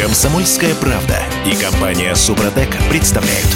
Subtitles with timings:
[0.00, 3.46] Комсомольская правда и компания Супротек представляют.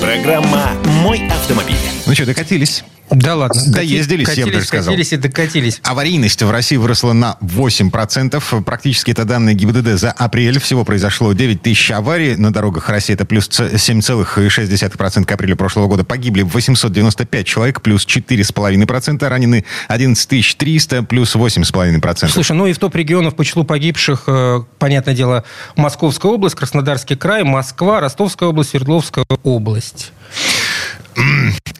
[0.00, 0.70] Программа
[1.02, 1.76] «Мой автомобиль».
[2.06, 2.82] Ну что, докатились?
[3.12, 3.60] Да ладно.
[3.66, 4.92] Доездились, я бы даже катились, сказал.
[4.92, 5.80] катились и докатились.
[5.84, 8.62] Аварийность в России выросла на 8%.
[8.62, 10.58] Практически это данные ГИБДД за апрель.
[10.58, 13.14] Всего произошло 9 тысяч аварий на дорогах России.
[13.14, 16.04] Это плюс 7,6% к апрелю прошлого года.
[16.04, 19.28] Погибли 895 человек, плюс 4,5%.
[19.28, 22.28] Ранены 11 300, плюс 8,5%.
[22.28, 25.44] Слушай, ну и в топ регионов по числу погибших, э, понятное дело,
[25.76, 30.12] Московская область, Краснодарский край, Москва, Ростовская область, Свердловская область.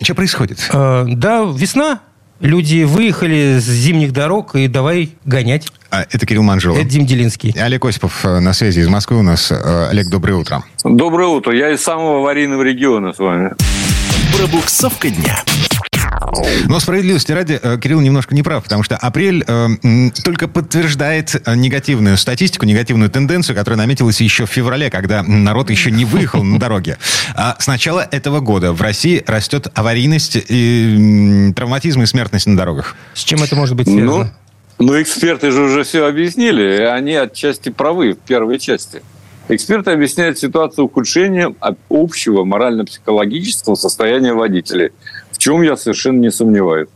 [0.02, 0.68] Что происходит?
[0.72, 2.00] Э, да, весна.
[2.40, 5.68] Люди выехали с зимних дорог и давай гонять.
[5.90, 6.78] А, Это Кирилл Манжелов.
[6.78, 7.54] Это Дим Делинский.
[7.56, 9.52] Олег Осипов э, на связи из Москвы у нас.
[9.52, 10.64] Э, Олег, доброе утро.
[10.82, 11.54] Доброе утро.
[11.54, 13.52] Я из самого аварийного региона с вами.
[14.36, 15.38] Пробуксовка дня.
[16.66, 19.68] Но справедливости ради, э, Кирилл немножко не прав, потому что апрель э,
[20.24, 25.90] только подтверждает э, негативную статистику, негативную тенденцию, которая наметилась еще в феврале, когда народ еще
[25.90, 26.98] не выехал на дороге.
[27.34, 32.96] А с начала этого года в России растет аварийность, и, травматизм и смертность на дорогах.
[33.14, 34.34] С чем это может быть Ну, связано?
[34.78, 39.02] ну, эксперты же уже все объяснили, и они отчасти правы в первой части.
[39.48, 41.56] Эксперты объясняют ситуацию ухудшением
[41.90, 44.92] общего морально-психологического состояния водителей,
[45.42, 46.88] чем я совершенно не сомневаюсь.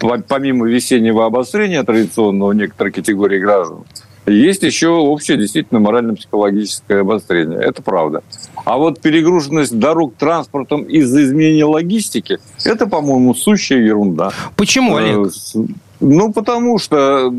[0.00, 3.84] По- Помимо весеннего обострения традиционного у некоторых категорий граждан,
[4.26, 7.60] есть еще общее действительно морально-психологическое обострение.
[7.60, 8.24] Это правда.
[8.64, 14.32] А вот перегруженность дорог транспортом из-за изменения логистики, это, по-моему, сущая ерунда.
[14.56, 15.32] Почему, Олег?
[16.02, 17.32] Ну, потому что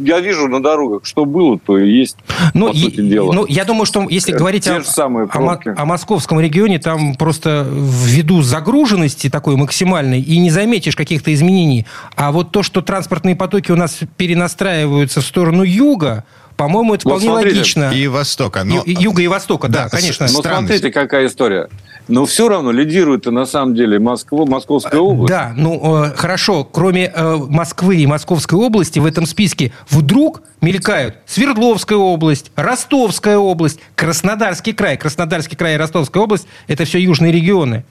[0.00, 2.16] я вижу на дорогах, что было, то и есть,
[2.54, 3.32] Ну, по и- сути дела.
[3.32, 7.14] ну, я думаю, что если Э, говорить те о, самые о о московском регионе, там
[7.16, 11.86] просто ввиду загруженности такой максимальной и не заметишь каких-то изменений.
[12.16, 16.24] А вот то, что транспортные потоки у нас перенастраиваются в сторону юга,
[16.62, 17.90] по-моему, это Вот вполне смотрите, логично.
[17.92, 18.64] И Востока.
[18.64, 18.76] Но...
[18.76, 20.26] Ю- юга и востока, да, Да, конечно.
[20.26, 20.68] Но странность.
[20.68, 21.68] смотрите, какая история.
[22.08, 25.30] Но все равно лидирует на самом деле Москва, Московская область.
[25.30, 31.16] Да, ну э, хорошо, кроме э, Москвы и Московской области в этом списке вдруг мелькают
[31.26, 34.96] Свердловская область, Ростовская область, Краснодарский край.
[34.96, 37.84] Краснодарский край и Ростовская область– это все южные регионы.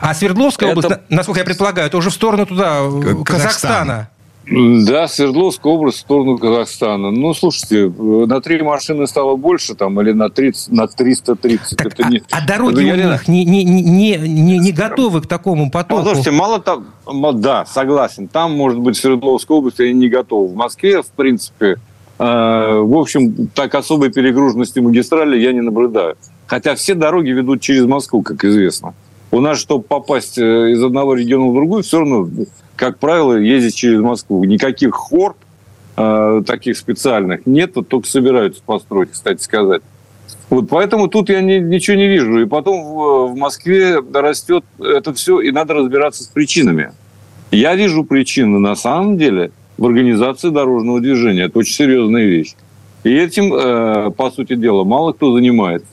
[0.00, 3.24] А Свердловская Это- область, на- насколько я предполагаю, это уже в сторону туда, э, Казахстан.
[3.24, 4.08] Казахстана.
[4.44, 7.12] Да, Свердловская область в сторону Казахстана.
[7.12, 11.78] Ну, слушайте, э, на три машины стало больше там, или на, 30, на 330.
[11.78, 12.22] Так, это а, не...
[12.30, 15.70] а дороги это я у не- них не, не, не, не, не готовы к такому
[15.70, 16.02] потоку.
[16.02, 16.82] Послушайте, мало того,
[17.32, 20.48] да, согласен, там, может быть, Свердловская область они не готовы.
[20.48, 21.76] В Москве, в принципе,
[22.18, 26.16] э, в общем, так особой перегруженности магистрали я не наблюдаю.
[26.46, 28.94] Хотя все дороги ведут через Москву, как известно.
[29.30, 32.28] У нас, чтобы попасть э, из одного региона в другой, все равно,
[32.82, 34.42] как правило, ездить через Москву.
[34.42, 35.36] Никаких хорд
[35.96, 39.82] э, таких специальных нет, вот только собираются построить, кстати сказать.
[40.50, 42.40] Вот поэтому тут я ни- ничего не вижу.
[42.40, 46.90] И потом в, в Москве растет это все, и надо разбираться с причинами.
[47.52, 51.44] Я вижу причины на самом деле в организации дорожного движения.
[51.44, 52.56] Это очень серьезная вещь.
[53.04, 55.86] И этим, э, по сути дела, мало кто занимается.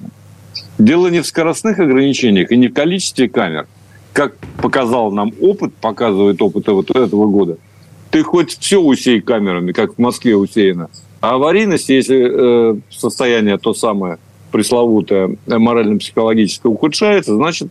[0.79, 3.67] Дело не в скоростных ограничениях и не в количестве камер.
[4.14, 7.58] Как показал нам опыт, показывает опыт вот этого года,
[8.12, 10.90] ты хоть все усей камерами, как в Москве усеяно.
[11.22, 14.18] А аварийность, если э, состояние то самое
[14.52, 17.70] пресловутое э, морально-психологическое ухудшается, значит,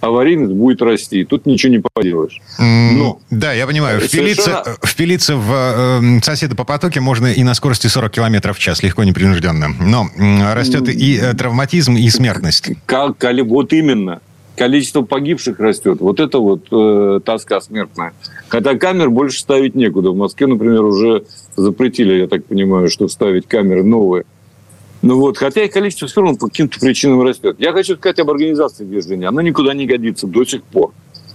[0.00, 1.24] аварийность будет расти.
[1.24, 2.40] Тут ничего не поделаешь.
[2.58, 4.00] Ну, да, я понимаю.
[4.00, 8.60] Впилиться, совершенно- впилиться в э, соседа по потоке можно и на скорости 40 километров в
[8.60, 9.68] час, легко, непринужденно.
[9.80, 10.08] Но
[10.54, 12.70] растет и э, травматизм, и смертность.
[12.86, 14.20] Как, вот именно.
[14.58, 16.00] Количество погибших растет.
[16.00, 18.12] Вот это вот э, тоска смертная.
[18.48, 20.10] Хотя камер больше ставить некуда.
[20.10, 21.24] В Москве, например, уже
[21.56, 24.24] запретили, я так понимаю, что ставить камеры новые.
[25.00, 27.56] Ну вот, хотя и количество все равно по каким-то причинам растет.
[27.58, 29.28] Я хочу сказать об организации движения.
[29.28, 30.92] Она никуда не годится до сих пор.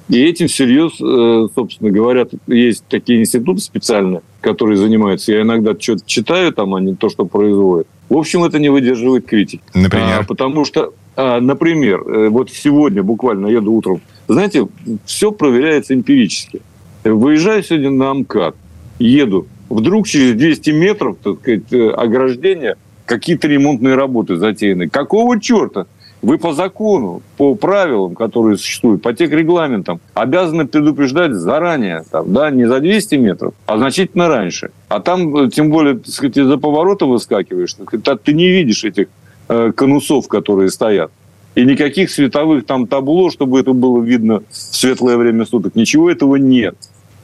[0.09, 5.31] И этим всерьез, э, собственно, говорят, есть такие институты специальные, которые занимаются.
[5.31, 7.87] Я иногда что-то читаю там, а не то, что производят.
[8.09, 9.63] В общем, это не выдерживает критики.
[9.73, 10.19] Например?
[10.19, 14.67] А, потому что, например, э, вот сегодня буквально еду утром, знаете,
[15.05, 16.61] все проверяется эмпирически.
[17.03, 18.55] Выезжаю сегодня на МКАД,
[18.99, 24.89] еду, вдруг через 200 метров, так сказать, э, ограждения, какие-то ремонтные работы затеяны.
[24.89, 25.85] Какого черта?
[26.21, 32.49] Вы по закону, по правилам, которые существуют, по тех регламентам, обязаны предупреждать заранее, там, да,
[32.49, 34.71] не за 200 метров, а значительно раньше.
[34.87, 38.85] А там, э, тем более, так сказать, из-за поворота выскакиваешь, так сказать, ты не видишь
[38.85, 39.07] этих
[39.47, 41.11] э, конусов, которые стоят.
[41.55, 45.75] И никаких световых там табло, чтобы это было видно в светлое время суток.
[45.75, 46.75] Ничего этого нет.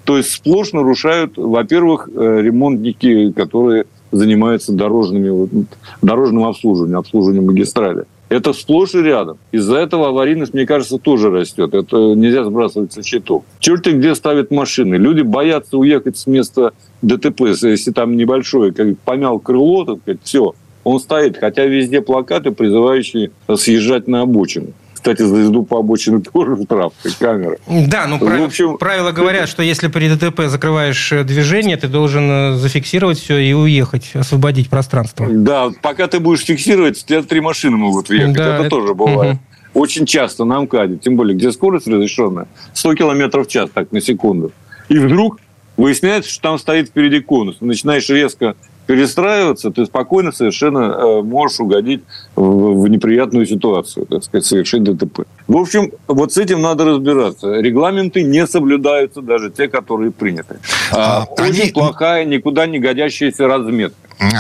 [0.04, 5.66] То есть сплошь нарушают, во-первых, э, ремонтники, которые занимается дорожными,
[6.02, 8.06] дорожным обслуживанием, обслуживанием магистрали.
[8.30, 9.40] Это сплошь и рядом.
[9.52, 11.74] Из-за этого аварийность, мне кажется, тоже растет.
[11.74, 13.44] Это нельзя сбрасывать со счетов.
[13.60, 14.96] Черт где ставят машины.
[14.96, 17.42] Люди боятся уехать с места ДТП.
[17.64, 20.54] Если там небольшое, как помял крыло, так сказать, все,
[20.90, 21.38] он стоит.
[21.38, 24.74] Хотя везде плакаты, призывающие съезжать на обочину.
[24.94, 27.58] Кстати, за езду по обочине тоже штраф, камера.
[27.68, 28.42] Да, ну, прав...
[28.42, 28.78] общем...
[28.78, 33.54] правила говорят, что если при ДТП закрываешь э, движение, ты должен э, зафиксировать все и
[33.54, 35.26] уехать, освободить пространство.
[35.30, 38.36] Да, пока ты будешь фиксировать, тебя три машины могут въехать.
[38.36, 39.36] Да, это, это тоже бывает.
[39.36, 39.82] Угу.
[39.82, 44.02] Очень часто на МКАДе, тем более, где скорость разрешенная, 100 км в час, так, на
[44.02, 44.52] секунду.
[44.90, 45.40] И вдруг
[45.78, 47.58] выясняется, что там стоит впереди конус.
[47.62, 48.56] Начинаешь резко
[48.90, 52.02] перестраиваться, ты спокойно совершенно э, можешь угодить
[52.36, 55.28] в неприятную ситуацию, так сказать, совершить ДТП.
[55.48, 57.54] В общем, вот с этим надо разбираться.
[57.60, 60.58] Регламенты не соблюдаются, даже те, которые приняты.
[60.92, 61.72] А, Очень они...
[61.72, 63.96] плохая, никуда не годящаяся разметка.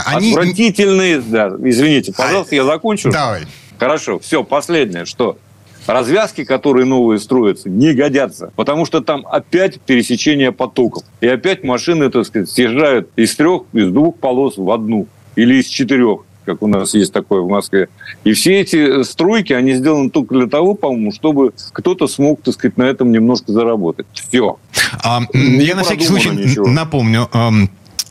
[0.07, 0.31] Они...
[0.31, 3.11] Отвратительные, да, извините, пожалуйста, я закончу.
[3.11, 3.41] Давай.
[3.77, 5.37] Хорошо, все, последнее, что
[5.94, 11.03] развязки, которые новые строятся, не годятся, потому что там опять пересечение потоков.
[11.21, 15.68] И опять машины, так сказать, съезжают из трех, из двух полос в одну или из
[15.68, 17.89] четырех как у нас есть такое в Москве.
[18.24, 22.75] И все эти стройки, они сделаны только для того, по-моему, чтобы кто-то смог, так сказать,
[22.75, 24.07] на этом немножко заработать.
[24.13, 24.57] Все.
[25.03, 26.65] А, я на всякий случай ничего.
[26.68, 27.30] напомню,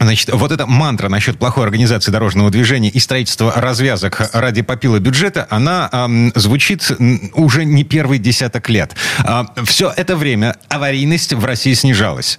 [0.00, 5.46] Значит, вот эта мантра насчет плохой организации дорожного движения и строительства развязок ради попила бюджета,
[5.50, 6.90] она эм, звучит
[7.34, 8.94] уже не первый десяток лет.
[9.24, 12.38] Э, все это время аварийность в России снижалась.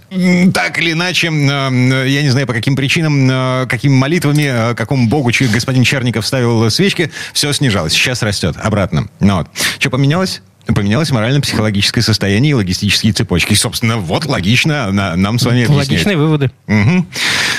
[0.53, 5.07] Так или иначе, э, я не знаю по каким причинам, э, какими молитвами, э, какому
[5.07, 7.93] богу господин Черников ставил свечки, все снижалось.
[7.93, 9.07] Сейчас растет обратно.
[9.19, 9.47] Ну, вот.
[9.79, 10.41] Что поменялось?
[10.73, 13.53] Поменялось морально-психологическое состояние и логистические цепочки.
[13.53, 15.89] И, собственно, вот логично нам с вами объяснять.
[15.89, 16.51] Логичные выводы.
[16.67, 17.05] Угу.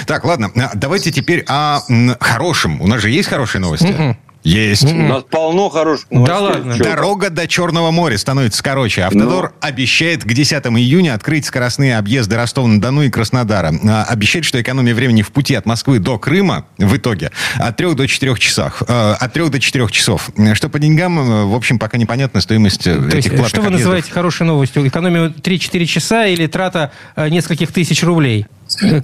[0.06, 1.80] Так, ладно, давайте теперь о
[2.20, 2.80] хорошем.
[2.80, 3.86] У нас же есть хорошие новости?
[3.86, 4.16] Угу.
[4.42, 4.84] Есть.
[4.84, 6.34] У нас полно хороших новостей.
[6.34, 6.74] Да ладно.
[6.74, 6.84] Чего?
[6.84, 9.02] Дорога до Черного моря становится короче.
[9.02, 9.68] Автодор ну.
[9.68, 13.74] обещает к 10 июня открыть скоростные объезды Ростова-на-Дону и Краснодара.
[13.86, 17.94] А, обещает, что экономия времени в пути от Москвы до Крыма в итоге от 3
[17.94, 18.82] до 4 часов.
[18.88, 20.30] Э, от 3 до 4 часов.
[20.54, 23.66] Что по деньгам, э, в общем, пока непонятна стоимость э, То этих есть, Что вы
[23.66, 23.72] объездов.
[23.72, 24.86] называете хорошей новостью?
[24.86, 28.46] Экономию 3-4 часа или трата нескольких тысяч рублей?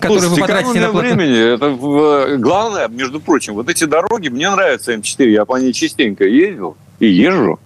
[0.00, 4.92] Которые вы потратите на времени, это э, главное, между прочим, вот эти дороги, мне нравятся
[4.94, 7.58] М4, я по ней частенько ездил и езжу.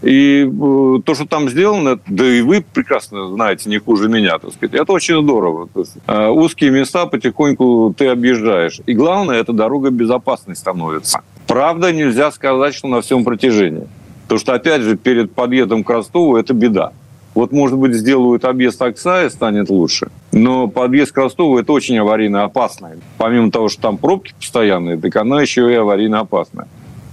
[0.00, 4.52] И э, то, что там сделано, да и вы прекрасно знаете, не хуже меня, так
[4.52, 5.68] сказать, это очень здорово.
[5.74, 8.80] То есть, э, узкие места потихоньку ты объезжаешь.
[8.86, 11.20] И главное, эта дорога безопасной становится.
[11.48, 13.88] Правда, нельзя сказать, что на всем протяжении.
[14.22, 16.92] Потому что, опять же, перед подъездом к Ростову это беда.
[17.34, 20.08] Вот, может быть, сделают объезд Оксая, станет лучше.
[20.32, 22.92] Но подъезд к Ростову– это очень аварийно опасно.
[23.16, 26.68] Помимо того, что там пробки постоянные, так она еще и аварийно опасная.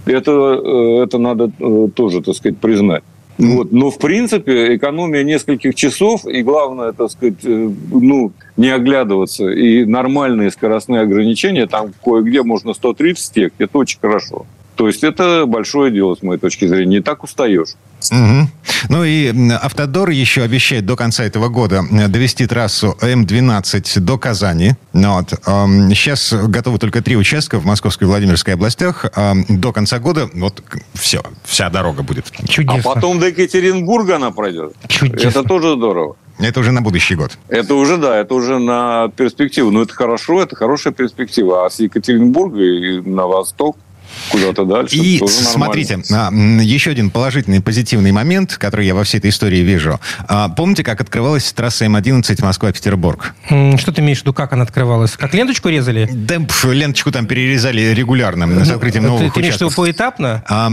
[0.05, 3.03] Это, э, это надо э, тоже, так сказать, признать.
[3.37, 3.71] Вот.
[3.71, 9.83] Но, в принципе, экономия нескольких часов, и главное, так сказать, э, ну, не оглядываться, и
[9.85, 14.45] нормальные скоростные ограничения, там кое-где можно 130 ехать, это очень хорошо.
[14.75, 16.97] То есть это большое дело, с моей точки зрения.
[16.97, 17.69] Не так устаешь.
[18.11, 18.49] Угу.
[18.89, 24.73] Ну и Автодор еще обещает до конца этого года довести трассу М12 до Казани.
[24.93, 25.29] Ну вот.
[25.95, 29.05] Сейчас готовы только три участка в Московской и Владимирской областях.
[29.49, 30.61] До конца года вот
[30.93, 32.31] все, вся дорога будет.
[32.47, 32.91] Чудесно.
[32.91, 34.73] А потом до Екатеринбурга она пройдет.
[34.87, 35.29] Чудесно.
[35.29, 36.17] Это тоже здорово.
[36.37, 37.37] Это уже на будущий год.
[37.47, 39.71] Это уже, да, это уже на перспективу.
[39.71, 41.65] Но это хорошо, это хорошая перспектива.
[41.65, 43.77] А с Екатеринбурга и на восток
[44.29, 44.95] куда-то дальше.
[44.95, 49.99] И смотрите, а, еще один положительный, позитивный момент, который я во всей этой истории вижу.
[50.27, 53.35] А, помните, как открывалась трасса М11 Москва-Петербург?
[53.77, 55.11] Что ты имеешь в виду, как она открывалась?
[55.11, 56.09] Как ленточку резали?
[56.11, 56.35] Да,
[56.71, 60.43] ленточку там перерезали регулярно с открытием новых ты, ты имеешь в виду поэтапно?
[60.47, 60.71] А,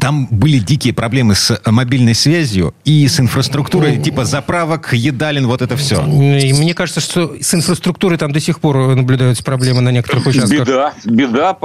[0.00, 5.76] там были дикие проблемы с мобильной связью и с инфраструктурой, типа заправок, едалин, вот это
[5.76, 6.04] все.
[6.04, 10.66] И мне кажется, что с инфраструктурой там до сих пор наблюдаются проблемы на некоторых участках.
[10.66, 11.56] Беда, беда,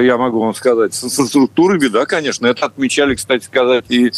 [0.00, 0.94] я могу вам сказать.
[0.94, 2.46] С инфраструктурой беда, конечно.
[2.46, 4.10] Это отмечали, кстати сказать, и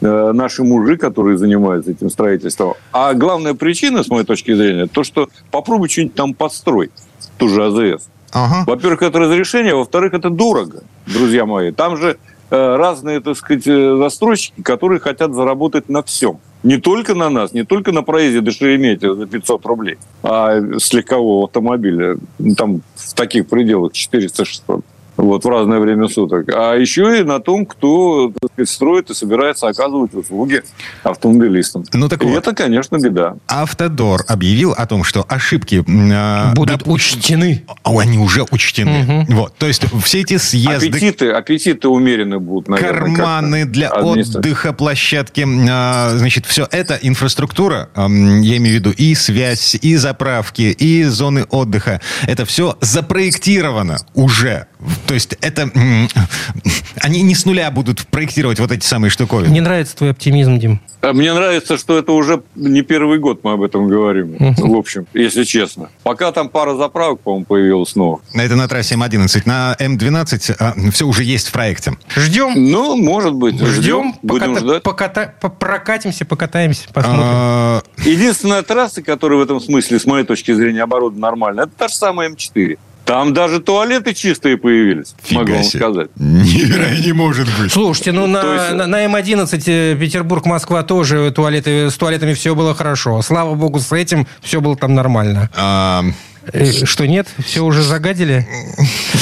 [0.00, 2.74] э, наши мужи, которые занимаются этим строительством.
[2.92, 6.92] А главная причина, с моей точки зрения, то, что попробуй что-нибудь там построить,
[7.38, 8.08] ту же АЗС.
[8.32, 8.64] Ага.
[8.66, 11.70] Во-первых, это разрешение, во-вторых, это дорого, друзья мои.
[11.70, 12.18] Там же
[12.50, 16.38] э, разные, так сказать, э, застройщики, которые хотят заработать на всем.
[16.62, 20.92] Не только на нас, не только на проезде до Шереметьево за 500 рублей, а с
[20.92, 22.16] легкового автомобиля,
[22.56, 24.82] там в таких пределах 400-600.
[25.16, 29.66] Вот, в разное время суток, а еще и на том, кто сказать, строит и собирается
[29.68, 30.62] оказывать услуги
[31.02, 31.84] автомобилистам.
[31.92, 32.38] Ну, так и вот.
[32.38, 33.36] это, конечно, беда.
[33.48, 35.84] Автодор объявил о том, что ошибки...
[35.86, 37.64] э, Будут доп- учтены.
[37.82, 39.26] О, Они уже учтены.
[39.28, 43.14] Вот, то есть все эти съезды, Аппетиты, аппетиты умеренны будут, наверное.
[43.16, 49.14] карманы для отдыха, площадки, а, значит, все это инфраструктура, ам, я имею в виду и
[49.14, 54.66] связь, и заправки, и зоны отдыха, это все запроектировано уже.
[55.06, 55.70] То есть это...
[57.00, 59.48] Они не с нуля будут проектировать вот эти самые штуковины.
[59.50, 60.80] Мне нравится твой оптимизм, Дим.
[61.02, 65.06] А Мне нравится, что это уже не первый год мы об этом говорим, в общем,
[65.14, 65.90] если честно.
[66.02, 68.20] Пока там пара заправок, по-моему, появилась новых.
[68.34, 69.42] Это на трассе М11.
[69.44, 71.96] На М12 все уже есть в проекте.
[72.16, 72.52] Ждем.
[72.70, 74.14] Ну, может быть, ждем, Ждем.
[74.22, 74.82] будем поката- ждать.
[74.82, 77.22] поката- по- прокатимся, покатаемся, посмотрим.
[77.24, 81.88] А, Единственная трасса, которая в этом смысле, с моей точки зрения, оборудована нормально, это та
[81.88, 82.78] же самая М4.
[83.06, 85.80] Там даже туалеты чистые появились, могу Фига вам себе.
[85.80, 86.08] сказать.
[86.16, 87.72] Невероятно, не может быть.
[87.72, 92.74] Слушайте, ну на, есть- на, на М11 э, Петербург-Москва тоже туалеты, с туалетами все было
[92.74, 93.22] хорошо.
[93.22, 95.48] Слава богу, с этим все было там нормально.
[95.56, 96.04] А,
[96.52, 97.26] Э, Что, нет?
[97.44, 98.46] Все уже загадили?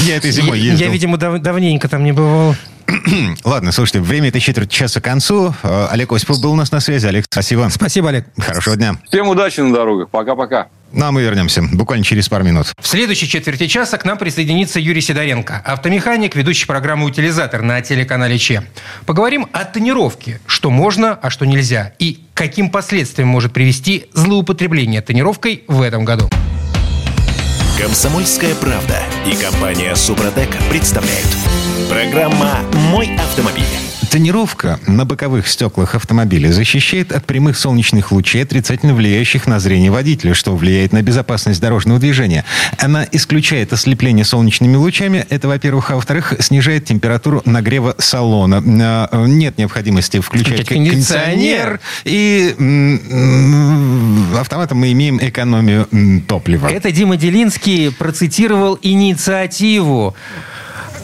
[0.02, 0.86] Я этой зимой ездил.
[0.88, 2.54] я, видимо, дав- давненько там не бывал.
[3.44, 5.54] Ладно, слушайте, время этой четверть часа к концу.
[5.62, 7.06] Э, Олег Осипов был у нас на связи.
[7.06, 7.68] Олег, спасибо.
[7.72, 8.26] Спасибо, Олег.
[8.38, 8.96] Хорошего дня.
[9.08, 10.10] Всем удачи на дорогах.
[10.10, 10.66] Пока-пока.
[10.94, 12.68] Ну, а мы вернемся буквально через пару минут.
[12.78, 18.38] В следующей четверти часа к нам присоединится Юрий Сидоренко, автомеханик, ведущий программы «Утилизатор» на телеканале
[18.38, 18.62] ЧЕ.
[19.04, 25.64] Поговорим о тонировке, что можно, а что нельзя, и каким последствиям может привести злоупотребление тонировкой
[25.66, 26.30] в этом году.
[27.76, 31.26] Комсомольская правда и компания Супротек представляют.
[31.90, 32.60] Программа
[32.92, 33.64] «Мой автомобиль».
[34.14, 40.34] Тонировка на боковых стеклах автомобиля защищает от прямых солнечных лучей, отрицательно влияющих на зрение водителя,
[40.34, 42.44] что влияет на безопасность дорожного движения.
[42.78, 45.26] Она исключает ослепление солнечными лучами.
[45.30, 45.90] Это, во-первых.
[45.90, 48.62] А во-вторых, снижает температуру нагрева салона.
[49.10, 51.80] А, Нет необходимости включать кондиционер.
[52.04, 52.54] И
[54.38, 55.88] автоматом мы имеем экономию
[56.28, 56.68] топлива.
[56.68, 60.14] Это Дима Делинский процитировал инициативу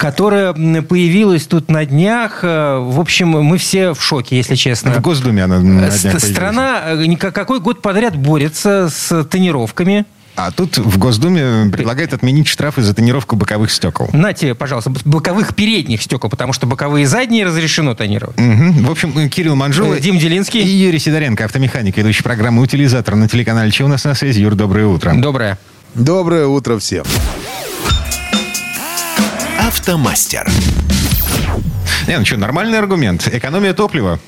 [0.01, 2.41] которая появилась тут на днях.
[2.43, 4.93] Э, В общем, мы все в шоке, если честно.
[4.95, 6.23] В Госдуме она на днях появилась.
[6.33, 10.07] Страна э, какой год подряд борется с тонировками.
[10.37, 14.09] А тут в Госдуме предлагают отменить штрафы за тонировку боковых стекол.
[14.15, 18.39] На тебе, пожалуйста, боковых передних стекол, потому что боковые и задние разрешено тонировать.
[18.39, 18.85] Мгм.
[18.87, 20.63] В общем, Кирилл Манжула Э, Дим Делинский.
[20.63, 24.55] и Юрий Сидоренко, автомеханик, ведущий программы «Утилизатор» на телеканале «Че у нас на связи?» Юр,
[24.55, 25.13] доброе утро.
[25.15, 25.59] Доброе.
[25.95, 27.05] Доброе утро всем.
[29.71, 30.51] Автомастер.
[32.09, 33.29] Не, ну что, нормальный аргумент.
[33.29, 34.19] Экономия топлива.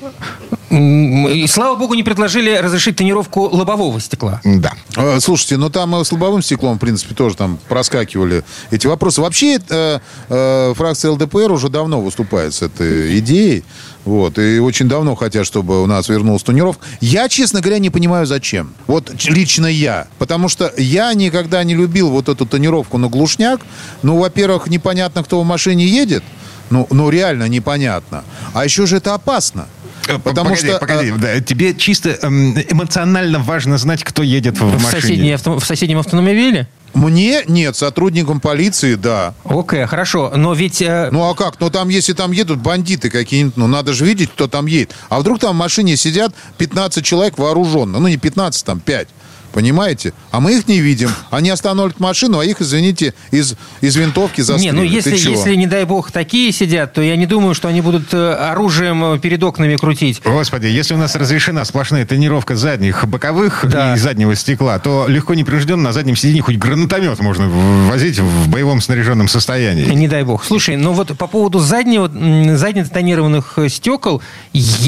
[0.69, 4.39] И слава богу, не предложили разрешить тонировку лобового стекла.
[4.45, 4.71] Да.
[4.95, 9.19] Э, Слушайте, ну там э, с лобовым стеклом, в принципе, тоже там проскакивали эти вопросы.
[9.19, 13.65] Вообще, э, э, фракция ЛДПР уже давно выступает с этой идеей.
[14.05, 16.85] Вот, и очень давно хотят, чтобы у нас вернулась тонировка.
[16.99, 18.73] Я, честно говоря, не понимаю, зачем.
[18.87, 20.07] Вот лично я.
[20.17, 23.61] Потому что я никогда не любил вот эту тонировку на глушняк.
[24.01, 26.23] Ну, во-первых, непонятно, кто в машине едет.
[26.69, 28.23] Ну, ну реально непонятно.
[28.53, 29.67] А еще же это опасно.
[30.07, 30.79] Э, Потому погоди, что...
[30.79, 35.01] Погоди, э, да, тебе чисто эм, эмоционально важно знать, кто едет в, В, машине.
[35.01, 36.67] соседней авто- в соседнем автомобиле?
[36.93, 39.33] Мне нет, сотрудникам полиции, да.
[39.43, 40.31] Окей, хорошо.
[40.35, 40.81] Но ведь...
[40.81, 41.59] э, Ну а как?
[41.59, 44.93] Ну там, если там едут бандиты какие-нибудь, ну надо же видеть, кто там едет.
[45.09, 47.99] А вдруг там в машине сидят 15 человек вооруженно?
[47.99, 49.07] Ну не 15, там 5.
[49.53, 50.13] Понимаете?
[50.31, 51.09] А мы их не видим.
[51.29, 54.75] Они остановят машину, а их, извините, из, из винтовки Не, застрелят.
[54.75, 58.13] ну если, если, не дай бог, такие сидят, то я не думаю, что они будут
[58.13, 60.21] э, оружием э, перед окнами крутить.
[60.25, 63.93] Господи, если у нас разрешена сплошная тонировка задних, боковых Да.
[63.93, 68.81] и заднего стекла, то легко непринужденно на заднем сиденье хоть гранатомет можно возить в боевом
[68.81, 69.85] снаряженном состоянии.
[69.85, 70.43] Не дай бог.
[70.43, 74.21] Слушай, ну вот по поводу заднего, м, задних тонированных стекол,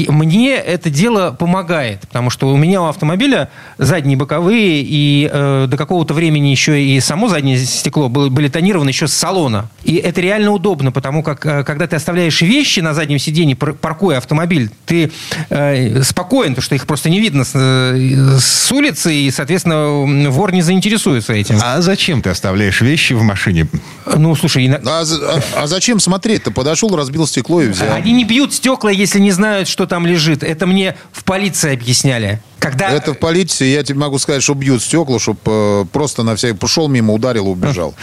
[0.08, 5.76] мне это дело помогает, потому что у меня у автомобиля задние боковые, и э, до
[5.76, 9.68] какого-то времени еще и само заднее стекло было, были тонированы еще с салона.
[9.84, 13.74] И это реально удобно, потому как э, когда ты оставляешь вещи на заднем сиденье, пар-
[13.74, 15.10] паркуя автомобиль, ты
[15.50, 20.52] э, спокоен, потому что их просто не видно с, э, с улицы, и, соответственно, вор
[20.52, 21.58] не заинтересуется этим.
[21.62, 23.68] А зачем ты оставляешь вещи в машине?
[24.16, 26.44] Ну, слушай, ина- А, а- а зачем смотреть?
[26.44, 27.92] Ты подошел, разбил стекло и взял.
[27.94, 30.42] Они не бьют стекла, если не знают, что там лежит.
[30.42, 32.40] Это мне в полиции объясняли.
[32.58, 32.90] Когда...
[32.90, 36.56] Это в полиции, я тебе могу сказать, что бьют стекла, чтобы просто на всякий...
[36.56, 37.94] Пошел мимо, ударил, убежал.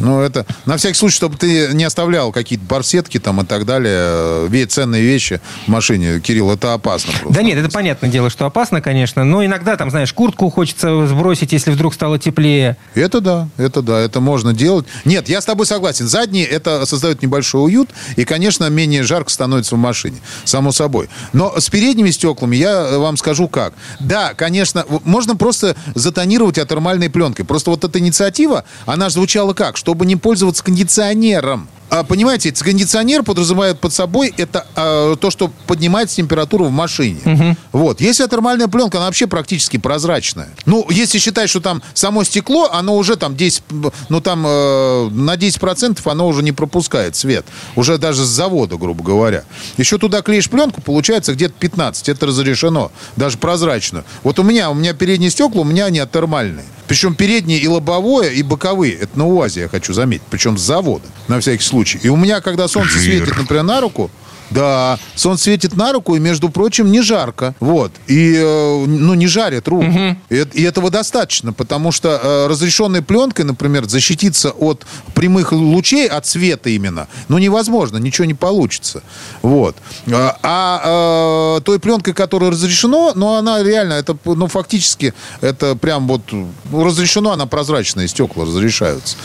[0.00, 4.48] Ну, это на всякий случай, чтобы ты не оставлял какие-то барсетки там и так далее,
[4.48, 6.20] ве- ценные вещи в машине.
[6.20, 7.34] Кирилл, это опасно просто.
[7.34, 11.52] Да нет, это понятное дело, что опасно, конечно, но иногда там, знаешь, куртку хочется сбросить,
[11.52, 12.78] если вдруг стало теплее.
[12.94, 14.86] Это да, это да, это можно делать.
[15.04, 16.08] Нет, я с тобой согласен.
[16.08, 21.10] Задние это создает небольшой уют, и, конечно, менее жарко становится в машине, само собой.
[21.34, 23.69] Но с передними стеклами я вам скажу как.
[23.98, 27.44] Да, конечно, можно просто затонировать атермальной пленкой.
[27.44, 29.76] Просто вот эта инициатива, она звучала как?
[29.76, 31.68] Чтобы не пользоваться кондиционером.
[31.90, 37.56] А, понимаете, кондиционер подразумевает под собой это а, то, что поднимает температуру в машине.
[37.72, 38.00] Вот.
[38.00, 40.48] Если термальная пленка, она вообще практически прозрачная.
[40.66, 43.62] Ну, если считать, что там само стекло, оно уже там 10,
[44.08, 47.44] ну там э, на 10% оно уже не пропускает свет.
[47.76, 49.44] Уже даже с завода, грубо говоря.
[49.76, 52.08] Еще туда клеишь пленку, получается где-то 15.
[52.08, 52.92] Это разрешено.
[53.16, 54.04] Даже прозрачно.
[54.22, 56.66] Вот у меня, у меня передние стекла, у меня они термальные.
[56.90, 58.94] Причем передние и лобовое, и боковые.
[58.94, 60.24] Это на УАЗе, я хочу заметить.
[60.28, 62.00] Причем с завода, на всякий случай.
[62.02, 63.02] И у меня, когда солнце Жир.
[63.24, 64.10] светит, например, на руку,
[64.50, 67.54] да, солнце светит на руку, и, между прочим, не жарко.
[67.60, 67.92] Вот.
[68.06, 69.86] И, э, ну, не жарит руку.
[70.28, 76.06] И, это- и этого достаточно, потому что э, разрешенной пленкой, например, защититься от прямых лучей,
[76.08, 79.02] от света именно, ну, невозможно, ничего не получится.
[79.42, 79.76] Вот.
[80.10, 86.08] А, а, э, той пленкой, которая разрешено, ну, она реально, это, ну, фактически, это прям
[86.08, 86.50] вот, ну,
[86.84, 89.16] разрешено, она прозрачная, стекла разрешаются.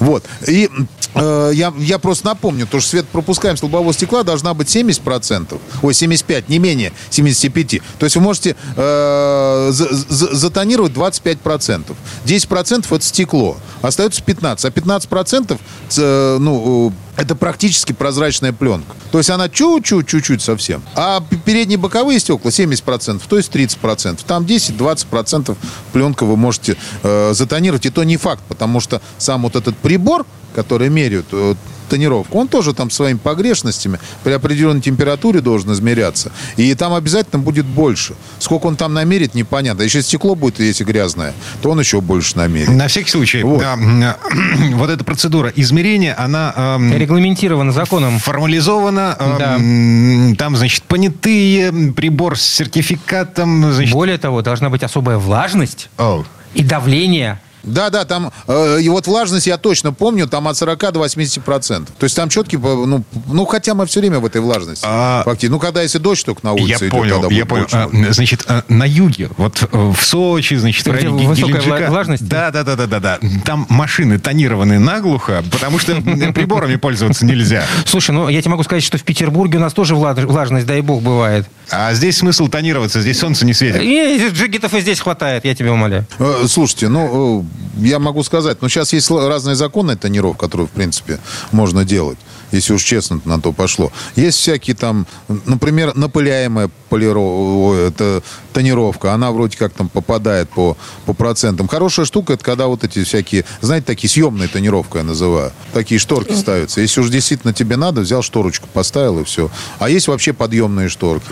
[0.00, 0.24] Вот.
[0.46, 0.68] И э,
[1.14, 6.58] я, я просто напомню, то, что светопропускаемость лобового стекла должна быть 70%, ой, 75, не
[6.58, 7.80] менее 75.
[7.98, 11.94] То есть вы можете э, за- за- затонировать 25%.
[12.24, 14.64] 10% это стекло, остается 15.
[14.64, 15.58] А 15%
[15.98, 18.94] э, ну, э, это практически прозрачная пленка.
[19.10, 20.82] То есть она чуть-чуть, чуть-чуть совсем.
[20.94, 24.20] А передние боковые стекла 70%, то есть 30%.
[24.26, 25.56] Там 10-20%
[25.92, 27.84] пленка вы можете э, затонировать.
[27.86, 31.54] И то не факт, потому что сам вот этот прибор, который меряют э,
[31.88, 36.32] тонировку, он тоже там своими погрешностями при определенной температуре должен измеряться.
[36.56, 38.14] И там обязательно будет больше.
[38.38, 39.82] Сколько он там намерит, непонятно.
[39.82, 42.70] Если стекло будет, если грязное, то он еще больше намерит.
[42.70, 43.60] На всякий случай, Вот.
[43.60, 44.04] да, м,
[44.78, 48.18] вот эта процедура измерения, она эм, Регламентировано законом.
[48.18, 49.16] формализована.
[49.18, 50.36] эм, Да.
[50.38, 53.70] Там, значит, понятые, прибор с сертификатом.
[53.72, 57.38] Значит, Более того, должна быть особая влажность О, и давление.
[57.62, 61.44] Да, да, там, э, и вот влажность я точно помню, там от 40 до 80
[61.44, 61.94] процентов.
[61.98, 64.84] То есть там четкий, ну, ну, хотя мы все время в этой влажности.
[64.88, 65.50] А- Фактически.
[65.52, 67.88] Ну, когда если дождь только на улице Я идет, понял, тогда я будет понял.
[68.08, 71.90] А, значит, а, на юге, вот э, в Сочи, значит, в районе высокая Геленджика.
[71.90, 72.26] влажность?
[72.28, 73.18] Да, да, да, да, да, да.
[73.44, 75.94] Там машины тонированы наглухо, потому что
[76.32, 77.64] приборами пользоваться нельзя.
[77.84, 80.80] Слушай, ну я тебе могу сказать, что в Петербурге у нас тоже влаж- влажность, дай
[80.80, 81.46] бог, бывает.
[81.70, 83.80] А здесь смысл тонироваться, здесь солнце не светит.
[83.82, 86.06] И джигитов и здесь хватает, я тебя умоляю.
[86.18, 87.44] Э, Слушайте, ну, э,
[87.76, 91.18] я могу сказать, ну, сейчас есть разные законы тонировок, которые, в принципе,
[91.52, 92.18] можно делать,
[92.52, 93.92] если уж честно на то пошло.
[94.16, 95.06] Есть всякие там,
[95.46, 97.18] например, напыляемая полиро...
[97.18, 101.66] ой, это тонировка, она вроде как там попадает по, по процентам.
[101.66, 105.52] Хорошая штука, это когда вот эти всякие, знаете, такие съемные тонировка я называю.
[105.72, 106.80] Такие шторки ставятся.
[106.80, 109.50] Если уж действительно тебе надо, взял шторочку, поставил и все.
[109.78, 111.26] А есть вообще подъемные шторки.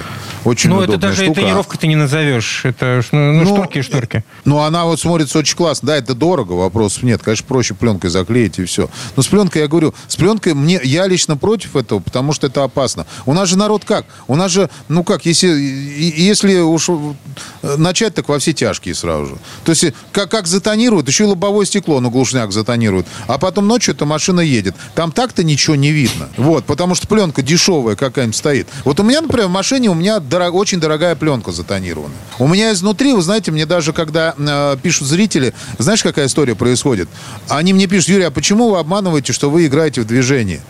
[0.45, 1.41] Очень Ну, это даже и штука.
[1.41, 2.65] тренировка ты не назовешь.
[2.65, 4.25] Это ну, ну, Ну, шторки и шторки.
[4.45, 5.89] Ну, она вот смотрится очень классно.
[5.89, 7.23] Да, это дорого, вопросов нет.
[7.23, 8.89] Конечно, проще пленкой заклеить и все.
[9.17, 12.65] Но с пленкой, я говорю, с пленкой мне, я лично против этого, потому что это
[12.65, 13.07] опасно.
[13.27, 14.07] У нас же народ как?
[14.29, 19.27] У нас же, ну как, если, если уж э, начать, так во все тяжкие сразу
[19.27, 19.37] же.
[19.65, 23.07] То есть, как, как затонируют, еще и лобовое стекло, ну, глушняк затонируют.
[23.27, 24.75] А потом ночью эта машина едет.
[24.95, 26.29] Там так-то ничего не видно.
[26.37, 28.69] Вот, потому что пленка дешевая какая-нибудь стоит.
[28.85, 32.17] Вот у меня, например, в машине у меня дорог- очень дорогая пленка затонированная.
[32.39, 37.09] У меня изнутри, вы знаете, мне даже когда э, пишут зрители, знаешь, какая история происходит?
[37.49, 40.61] Они мне пишут, Юрий, а почему вы обманываете, что вы играете в движении?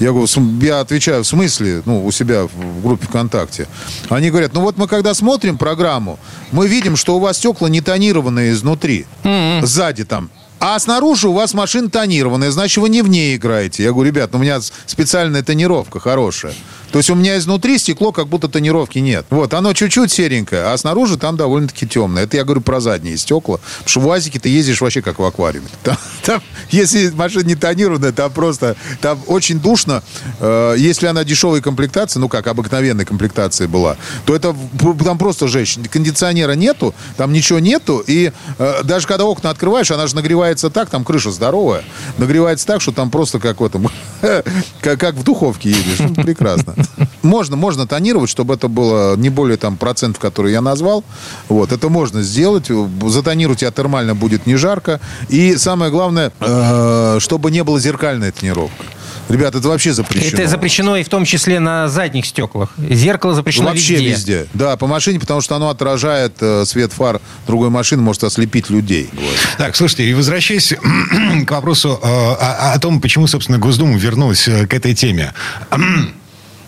[0.00, 3.66] Я говорю, «См- я отвечаю, в смысле, ну, у себя в группе ВКонтакте.
[4.08, 6.18] Они говорят, ну вот мы когда смотрим программу,
[6.52, 9.06] мы видим, что у вас стекла не тонированные изнутри,
[9.66, 10.30] сзади там.
[10.60, 13.84] А снаружи у вас машина тонированная, значит, вы не в ней играете.
[13.84, 16.52] Я говорю, ребят, ну, у меня специальная тонировка хорошая.
[16.90, 19.26] То есть у меня изнутри стекло, как будто тонировки нет.
[19.30, 22.24] Вот, оно чуть-чуть серенькое, а снаружи там довольно-таки темное.
[22.24, 23.58] Это я говорю про задние стекла.
[23.58, 25.68] Потому что в УАЗике ты ездишь вообще как в аквариуме.
[25.82, 30.02] Там, там, если машина не тонированная, там просто, там очень душно.
[30.40, 33.96] Э, если она дешевой комплектации, ну как обыкновенной комплектации была,
[34.26, 34.54] то это
[35.04, 35.78] там просто жесть.
[35.88, 38.04] Кондиционера нету, там ничего нету.
[38.06, 41.82] И э, даже когда окна открываешь, она же нагревается так, там крыша здоровая,
[42.18, 43.88] нагревается так, что там просто как в этом,
[44.82, 46.14] как, как в духовке едешь.
[46.16, 46.74] Прекрасно.
[47.22, 51.04] Можно, можно тонировать, чтобы это было не более там процентов, которые я назвал.
[51.48, 52.70] Вот, это можно сделать.
[53.06, 55.00] Затонировать я термально будет не жарко.
[55.28, 58.84] И самое главное, э, чтобы не было зеркальная тонировка.
[59.28, 60.38] Ребята, это вообще запрещено.
[60.38, 62.70] Это запрещено и в том числе на задних стеклах.
[62.78, 64.08] Зеркало запрещено Вообще везде.
[64.08, 64.46] везде.
[64.54, 69.10] Да, по машине, потому что оно отражает э, свет фар другой машины, может ослепить людей.
[69.12, 69.34] Вот.
[69.58, 70.72] Так, слушайте, и возвращаясь
[71.46, 75.34] к вопросу э, о, о том, почему, собственно, Госдума вернулась э, к этой теме.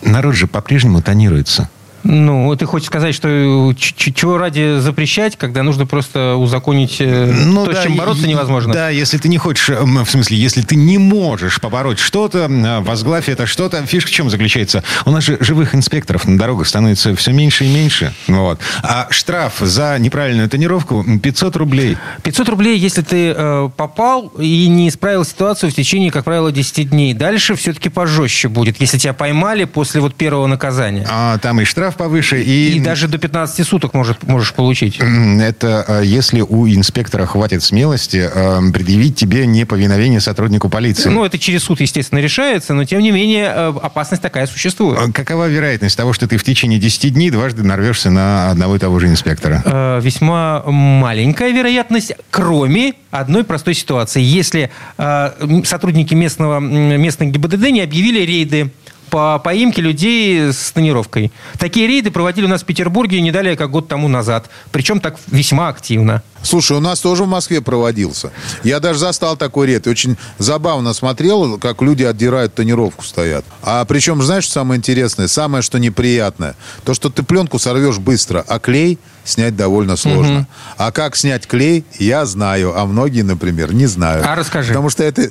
[0.02, 1.68] Народ же по-прежнему тонируется.
[2.02, 7.32] Ну, ты хочешь сказать, что ч- чего ради запрещать, когда нужно просто узаконить э,
[7.66, 8.72] то, с чем бороться невозможно?
[8.72, 12.80] Да, если ты не хочешь, эм, в смысле, если ты не можешь побороть что-то, э,
[12.80, 14.82] возглавь это что-то, фишка в чем заключается?
[15.04, 18.14] У нас же живых инспекторов на дорогах становится все меньше и меньше.
[18.28, 18.60] Вот.
[18.82, 21.96] А штраф за неправильную тонировку 500 рублей.
[22.22, 26.90] 500 рублей, если ты э, попал и не исправил ситуацию в течение, как правило, 10
[26.90, 27.14] дней.
[27.14, 31.06] Дальше все-таки пожестче будет, если тебя поймали после вот первого наказания.
[31.10, 32.76] А там и штраф повыше, и...
[32.76, 34.98] И даже до 15 суток может, можешь получить.
[34.98, 41.08] Это э, если у инспектора хватит смелости э, предъявить тебе неповиновение сотруднику полиции.
[41.08, 44.98] Ну, это через суд, естественно, решается, но, тем не менее, э, опасность такая существует.
[45.00, 48.78] А Какова вероятность того, что ты в течение 10 дней дважды нарвешься на одного и
[48.78, 49.62] того же инспектора?
[49.64, 54.22] Э, Весьма маленькая вероятность, кроме одной простой ситуации.
[54.22, 58.70] Если э, сотрудники местного, местной ГИБДД не объявили рейды
[59.10, 61.32] по поимке людей с тонировкой.
[61.58, 64.48] Такие рейды проводили у нас в Петербурге не далее, как год тому назад.
[64.70, 66.22] Причем так весьма активно.
[66.42, 68.32] Слушай, у нас тоже в Москве проводился.
[68.64, 69.86] Я даже застал такой ред.
[69.86, 73.44] И очень забавно смотрел, как люди отдирают тонировку, стоят.
[73.62, 75.28] А причем, знаешь, что самое интересное?
[75.28, 76.56] Самое, что неприятное.
[76.84, 80.46] То, что ты пленку сорвешь быстро, а клей снять довольно сложно.
[80.78, 82.78] А как снять клей, я знаю.
[82.78, 84.24] А многие, например, не знают.
[84.24, 84.68] А расскажи.
[84.68, 85.30] Потому что это...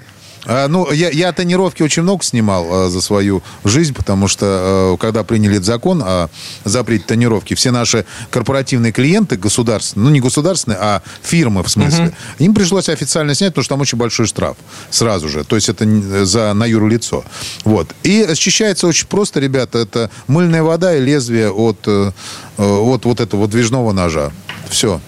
[0.50, 4.98] А, Ну, я, я тонировки очень много снимал а, за свою жизнь, потому что, а,
[4.98, 6.30] когда приняли этот закон о
[6.66, 12.56] запрете тонировки, все наши корпоративные клиенты, государственные, ну, не государственные, а фирмы, в смысле, им
[12.56, 14.58] пришлось официально снять, потому что там очень большой штраф
[14.90, 15.44] сразу же.
[15.44, 15.86] То есть это
[16.26, 17.24] за на юрлицо.
[17.64, 17.94] Вот.
[18.02, 19.78] И счищается очень просто, ребята.
[19.78, 22.12] Это мыльная вода и лезвие от, э,
[22.58, 24.32] э, от вот этого движного ножа.
[24.70, 25.02] Все.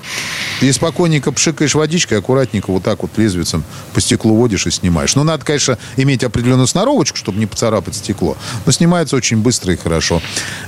[0.62, 5.16] И спокойненько пшикаешь водичкой, аккуратненько вот так вот лезвицем по стеклу водишь и снимаешь.
[5.16, 8.38] Ну, надо, конечно, иметь определенную сноровочку, чтобы не поцарапать стекло.
[8.66, 10.22] Но снимается очень быстро и хорошо.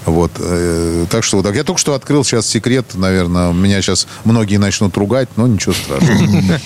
[0.05, 0.31] Вот.
[0.39, 1.55] Э, Так что вот так.
[1.55, 3.51] Я только что открыл сейчас секрет, наверное.
[3.53, 6.59] Меня сейчас многие начнут ругать, но ничего страшного.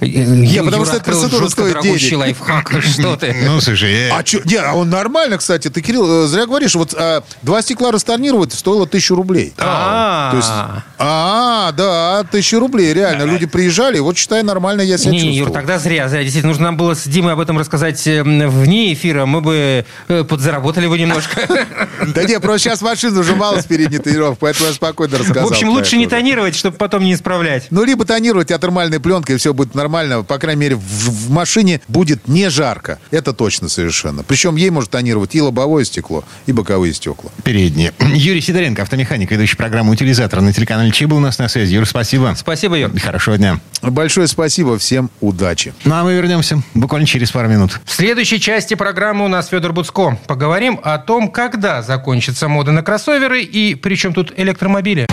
[0.00, 2.18] Я потому что эта процедура стоит денег.
[2.18, 2.72] лайфхак.
[2.82, 3.34] Что ты?
[3.46, 4.40] Ну, слушай, А чё?
[4.44, 5.68] Не, а он нормально, кстати.
[5.68, 6.74] Ты, Кирилл, э, зря говоришь.
[6.74, 9.52] Вот а, два стекла расторнировать стоило тысячу рублей.
[9.58, 10.30] А.
[10.30, 10.50] То есть,
[10.98, 13.24] а, да, тысячу рублей, реально.
[13.24, 15.38] Люди приезжали, вот считай, нормально я себя Не, чувствовал.
[15.38, 16.22] Юр, тогда зря, зря.
[16.22, 19.26] Действительно, нужно нам было с Димой об этом рассказать э, вне эфира.
[19.26, 21.40] Мы бы э, подзаработали бы немножко.
[22.06, 25.48] Да не, просто сейчас машину уже мало с передней тонировкой, поэтому я спокойно рассказал.
[25.48, 27.68] В общем, лучше не тонировать, чтобы потом не исправлять.
[27.70, 30.22] Ну, либо тонировать а термальной пленкой, и все будет нормально.
[30.22, 32.98] По крайней мере, в, в машине будет не жарко.
[33.10, 34.22] Это точно совершенно.
[34.22, 37.30] Причем ей может тонировать и лобовое стекло, и боковые стекла.
[37.42, 37.92] передние.
[38.00, 41.63] Юрий Сидоренко, автомеханик, ведущий программу «Утилизатор» на телеканале Че был у нас на связи.
[41.70, 42.34] Юр, спасибо.
[42.36, 42.90] Спасибо, Юр.
[42.98, 43.60] Хорошего дня.
[43.82, 45.74] Большое спасибо, всем удачи.
[45.84, 47.80] Ну, а мы вернемся буквально через пару минут.
[47.84, 50.18] В следующей части программы у нас Федор Буцко.
[50.26, 55.06] Поговорим о том, когда закончится мода на кроссоверы и при чем тут электромобили.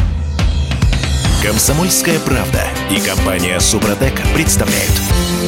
[1.44, 4.92] Комсомольская правда и компания Супротек представляют.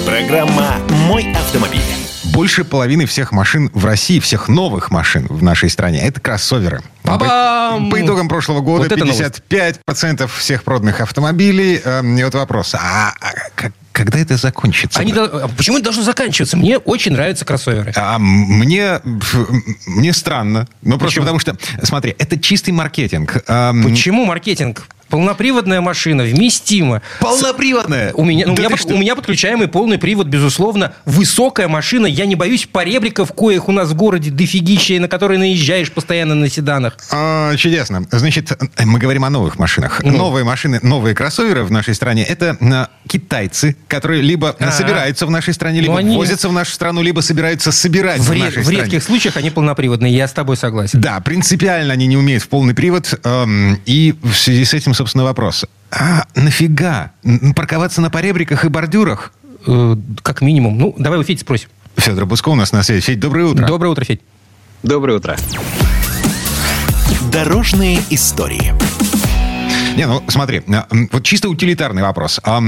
[0.07, 1.92] Программа «Мой автомобиль».
[2.33, 6.81] Больше половины всех машин в России, всех новых машин в нашей стране, это кроссоверы.
[7.03, 9.43] По, по итогам прошлого года Вот это новость.
[9.49, 11.79] 55% всех проданных автомобилей.
[11.83, 14.99] Эм, и вот вопрос, а, а как- когда это закончится?
[14.99, 16.57] Они а Почему это должно заканчиваться?
[16.57, 17.93] Мне очень нравятся кроссоверы.
[17.95, 18.99] А мне,
[19.85, 20.67] мне странно.
[20.81, 23.43] Ну, просто потому что, смотри, это чистый маркетинг.
[23.47, 24.87] Эм, Почему маркетинг?
[25.13, 27.03] Полноприводная машина, вместима.
[27.19, 28.13] Полноприводная?
[28.13, 28.95] У меня, ну, у, Да меня под- что?
[28.95, 30.95] у меня подключаемый полный привод, безусловно.
[31.05, 32.07] Высокая машина.
[32.07, 36.33] Я не боюсь поребриков, коих у нас в городе дофигища, и на которые наезжаешь постоянно
[36.33, 36.97] на седанах.
[37.11, 38.07] А, чудесно.
[38.09, 40.01] Значит, мы говорим о новых машинах.
[40.03, 40.17] Ну.
[40.17, 44.71] Новые машины, новые кроссоверы в нашей стране это а, китайцы, которые либо А.
[44.71, 48.29] собираются в нашей стране, либо Ну, они- возятся в нашу страну, либо собираются собирать в,
[48.31, 48.81] В, нашей в стране.
[48.81, 50.99] редких случаях они полноприводные, я с тобой согласен.
[51.01, 53.13] Да, принципиально они не умеют в полный привод.
[53.23, 55.65] эм, и в связи с этим, собственно, вопрос.
[55.91, 57.11] А нафига
[57.55, 59.33] парковаться на поребриках и бордюрах?
[59.67, 60.77] Э, как минимум.
[60.77, 61.67] Ну, давай у Федь спросим.
[61.97, 63.01] Федор Буско у нас на связи.
[63.01, 63.67] Федь, доброе утро.
[63.67, 64.21] Доброе утро, Федь.
[64.81, 65.35] Доброе утро.
[67.33, 68.73] Дорожные истории.
[69.95, 72.39] Не, ну смотри, м, вот чисто утилитарный вопрос.
[72.43, 72.59] А,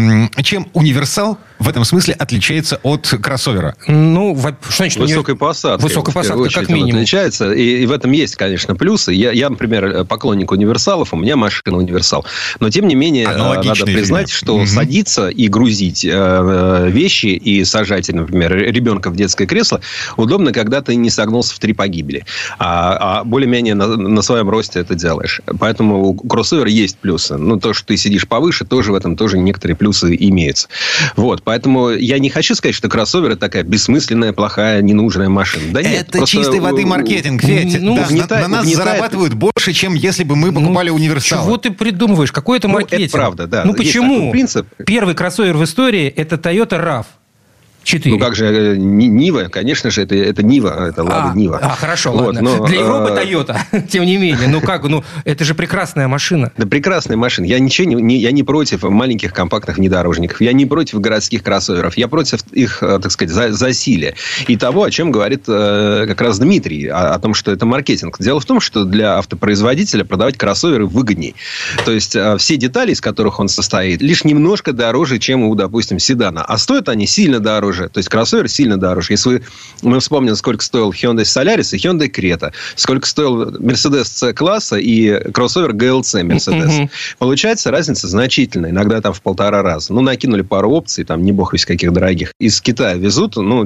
[0.44, 3.76] чем универсал в этом смысле отличается от кроссовера?
[3.88, 5.00] Ну, во- что значит?
[5.00, 5.84] Высокой посадкой.
[5.90, 6.92] Высокой посадкой, как минимум.
[6.98, 7.52] отличается.
[7.52, 9.12] И, и в этом есть, конечно, плюсы.
[9.14, 12.26] Я, я, например, поклонник универсалов, у меня машина универсал.
[12.60, 14.38] Но, тем не менее, э, Аналогичные надо признать, фильмы.
[14.38, 14.68] что Мгм.
[14.68, 19.82] садиться и грузить э, э, вещи и сажать, например, ребенка в детское кресло
[20.18, 22.24] удобно, когда ты не согнулся в три погибели.
[22.60, 25.42] А, а более-менее на, на своем росте это делаешь.
[25.60, 27.38] Поэтому у кроссовера есть плюсы.
[27.38, 30.68] Ну, то, что ты сидишь повыше, тоже в этом тоже некоторые плюсы имеются.
[31.16, 31.44] Вот.
[31.44, 35.74] Поэтому я не хочу сказать, что кроссовер это такая бессмысленная, плохая, ненужная машина.
[35.74, 36.08] Да нет.
[36.10, 37.82] Это просто чистой воды маркетинг, Федь.
[37.82, 40.96] ну, Да, на- угнетает- на, нас угнетает- зарабатывают больше, чем если бы мы покупали Ну,
[40.96, 41.44] универсал.
[41.46, 42.32] Чего ты придумываешь?
[42.32, 43.10] Какой это Ну, маркетинг?
[43.10, 43.64] это правда, да.
[43.66, 44.32] Ну почему?
[44.32, 44.68] принцип.
[44.86, 47.06] Первый кроссовер в истории это Toyota RAV
[47.86, 48.16] 4.
[48.16, 51.60] Ну, как же, э, Ни- Нива, конечно же, это, это Нива, это Лада а, Нива.
[51.62, 52.42] а, хорошо, Вот, ладно.
[52.42, 54.48] но, Для Европы э, Toyota, тем не менее.
[54.48, 56.52] Ну как, ну это же прекрасная машина.
[56.58, 57.46] Да прекрасная машина.
[57.46, 60.42] Я ничего не, не- я не против маленьких компактных внедорожников.
[60.42, 61.96] Я не против городских кроссоверов.
[61.96, 64.16] Я против их, э, так сказать, за- засилия.
[64.48, 68.18] И того, о чем говорит э, как раз Дмитрий, о, о том, что это маркетинг.
[68.20, 71.36] Дело в том, что для автопроизводителя продавать кроссоверы выгоднее.
[71.86, 76.00] То есть, э, все детали, из которых он состоит, лишь немножко дороже, чем у, допустим,
[76.00, 76.44] седана.
[76.44, 77.75] А стоят они сильно дороже.
[77.90, 79.14] То есть, кроссовер сильно дороже.
[79.14, 79.42] Если вы,
[79.82, 85.72] мы вспомним, сколько стоил Hyundai Solaris и Hyundai Creta, сколько стоил Mercedes C-класса и кроссовер
[85.72, 86.90] GLC Mercedes.
[87.20, 89.94] Получается, разница значительная, иногда там в полтора раза.
[89.94, 92.32] Ну, накинули пару опций, там, не бог весь каких дорогих.
[92.40, 93.66] Из Китая везут, ну,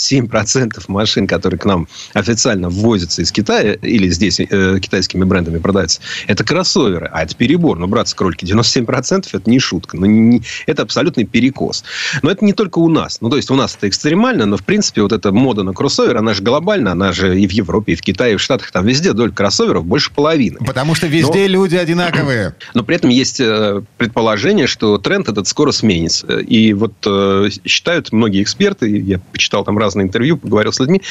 [0.00, 6.00] 97% машин, которые к нам официально ввозятся из Китая, или здесь э, китайскими брендами продаются,
[6.26, 7.08] это кроссоверы.
[7.12, 7.78] А это перебор.
[7.78, 9.96] Ну, братцы, кролики, 97% это не шутка.
[9.96, 11.84] Ну, не- это абсолютный перекос.
[12.22, 13.20] Но это не только у нас.
[13.20, 16.16] Ну, то есть, у нас это экстремально, но, в принципе, вот эта мода на кроссовер,
[16.16, 18.86] она же глобальна, она же и в Европе, и в Китае, и в Штатах, там
[18.86, 20.58] везде доля кроссоверов больше половины.
[20.64, 22.54] Потому что везде люди одинаковые.
[22.72, 26.38] Но при этом есть э, предположение, что тренд этот скоро сменится.
[26.38, 31.02] И вот э, считают многие эксперты, я почитал там разные интервью, поговорил с людьми,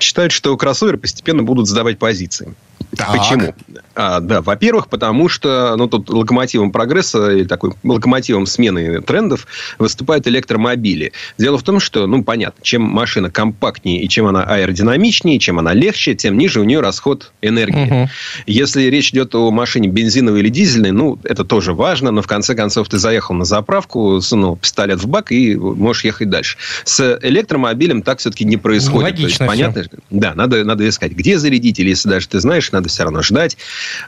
[0.00, 2.54] считают, что кроссоверы постепенно будут сдавать позиции.
[2.96, 3.12] Так.
[3.12, 3.54] Почему?
[3.96, 9.46] А, да, во-первых, потому что ну, тут локомотивом прогресса и такой локомотивом смены трендов
[9.78, 11.12] выступают электромобили.
[11.38, 15.72] Дело в том, что, ну, понятно, чем машина компактнее и чем она аэродинамичнее, чем она
[15.72, 17.86] легче, тем ниже у нее расход энергии.
[17.86, 18.08] Мгм.
[18.46, 22.54] Если речь идет о машине бензиновой или дизельной, ну, это тоже важно, но в конце
[22.54, 26.58] концов ты заехал на заправку, сунул пистолет в бак и можешь ехать дальше.
[26.84, 29.16] С электромобилем так все-таки не происходит.
[29.16, 32.70] То есть, Логично понятно, да, надо, надо искать, где зарядить, или если даже ты знаешь,
[32.72, 33.56] надо все равно ждать.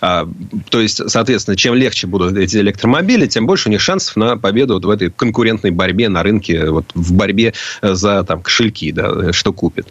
[0.00, 0.28] А,
[0.70, 4.74] то есть, соответственно, чем легче будут эти электромобили, тем больше у них шансов на победу
[4.74, 9.52] вот в этой конкурентной борьбе на рынке, вот в борьбе за там, кошельки, да, что
[9.52, 9.88] купит.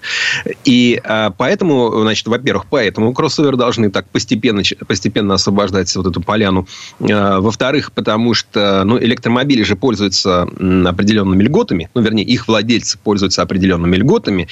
[0.66, 6.68] И а, поэтому, значит, во-первых, поэтому кроссоверы должны так постепенно, постепенно освобождать вот эту поляну.
[7.00, 13.42] А, во-вторых, потому что ну, электромобили же пользуются определенными льготами, ну, вернее, их владельцы пользуются
[13.42, 14.48] определенными льготами,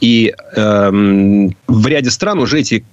[0.00, 2.84] и эм, в ряде стран уже эти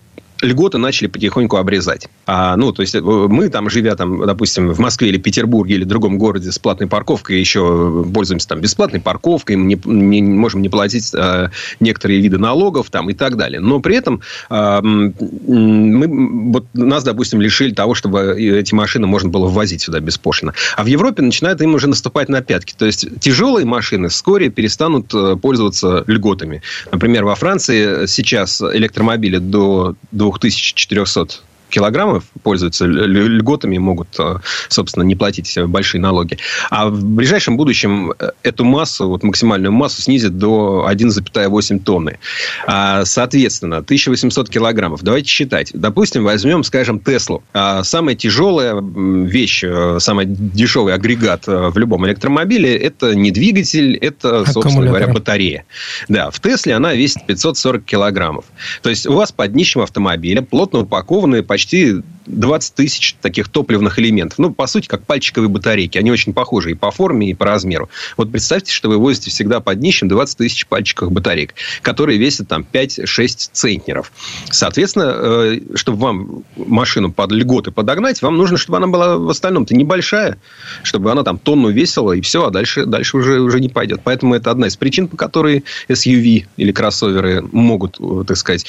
[0.46, 2.08] льготы начали потихоньку обрезать.
[2.26, 5.84] А, ну, то есть, э, мы там, живя, там, допустим, в Москве или Петербурге или
[5.84, 11.14] другом городе с платной парковкой, еще пользуемся там бесплатной парковкой, не, не можем не платить
[11.14, 13.60] э, некоторые виды налогов там, и так далее.
[13.60, 15.14] Но при этом м,
[15.48, 20.54] мы, вот, нас, допустим, лишили того, чтобы эти машины можно было ввозить сюда беспошлино.
[20.78, 22.74] А в Европе начинают им уже наступать на пятки.
[22.78, 26.62] То есть, тяжелые машины вскоре перестанут э, пользоваться льготами.
[26.92, 29.96] Например, во Франции сейчас электромобили до
[30.40, 34.38] 2400 килограммов пользуются ль- льготами, могут, э,
[34.70, 36.38] собственно, не платить большие налоги.
[36.70, 42.20] А в ближайшем будущем э, эту массу, вот максимальную массу снизят до 1,8 тонны.
[42.68, 45.04] А, Соответственно, 1800 килограммов.
[45.04, 45.72] Давайте считать.
[45.74, 47.44] Допустим, возьмем, скажем, Теслу.
[47.54, 54.46] А, Самая тяжелая вещь, э, самый дешевый агрегат в любом электромобиле– это не двигатель, это,
[54.52, 55.66] собственно говоря, батарея.
[56.10, 58.46] Да, в Тесле она весит 540 килограммов.
[58.82, 62.15] То есть, у вас под днищем автомобиля плотно упакованные почти 对。
[62.26, 64.40] 20 тысяч таких топливных элементов.
[64.40, 65.98] Ну, по сути, как пальчиковые батарейки.
[65.98, 67.90] Они очень похожи и по форме, и по размеру.
[68.18, 72.66] Вот представьте, что вы возите всегда под днищем 20 тысяч пальчиковых батареек, которые весят там
[72.72, 74.12] 5-6 центнеров.
[74.50, 79.76] Соответственно, э, чтобы вам машину под льготы подогнать, вам нужно, чтобы она была в остальном-то
[79.76, 80.38] небольшая,
[80.84, 84.02] чтобы она там тонну весила, и все, а дальше, дальше уже, уже не пойдет.
[84.04, 88.66] Поэтому это одна из причин, по которой SUV или кроссоверы могут, э, так сказать,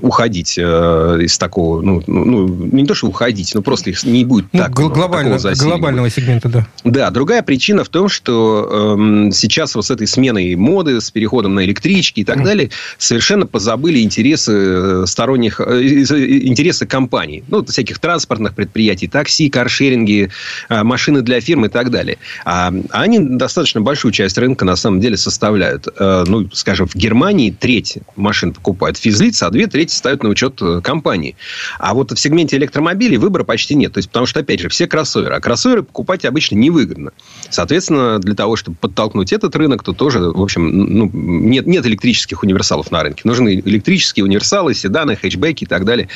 [0.00, 4.46] уходить э, из такого, ну, ну, не то, что уходить, но просто их не будет
[4.52, 6.66] Ну, так гл- глобально- глобального сегмента, да.
[6.84, 11.54] да, другая причина в том, что эм, сейчас вот с этой сменой моды, с переходом
[11.54, 17.64] на электрички и так далее, совершенно позабыли интересы э, сторонних, э, э, интересы компаний, ну,
[17.64, 20.30] всяких транспортных предприятий, такси, каршеринги,
[20.68, 22.18] э, машины для фирм и так далее.
[22.44, 25.88] А, а они достаточно большую часть рынка на самом деле составляют.
[25.98, 30.60] Э, ну, скажем, в Германии треть машин покупают физлица, а две трети ставят на учет
[30.62, 31.36] э, компании.
[31.78, 33.92] А вот в сегменте электромобилей выбора почти нет.
[33.92, 35.34] То есть, потому что, опять же, все кроссоверы.
[35.34, 37.12] А кроссоверы покупать обычно невыгодно.
[37.50, 42.42] Соответственно, для того, чтобы подтолкнуть этот рынок, то тоже, в общем, ну, нет, нет электрических
[42.42, 43.22] универсалов на рынке.
[43.24, 46.08] Нужны электрические универсалы, седаны, хэтчбеки и так далее.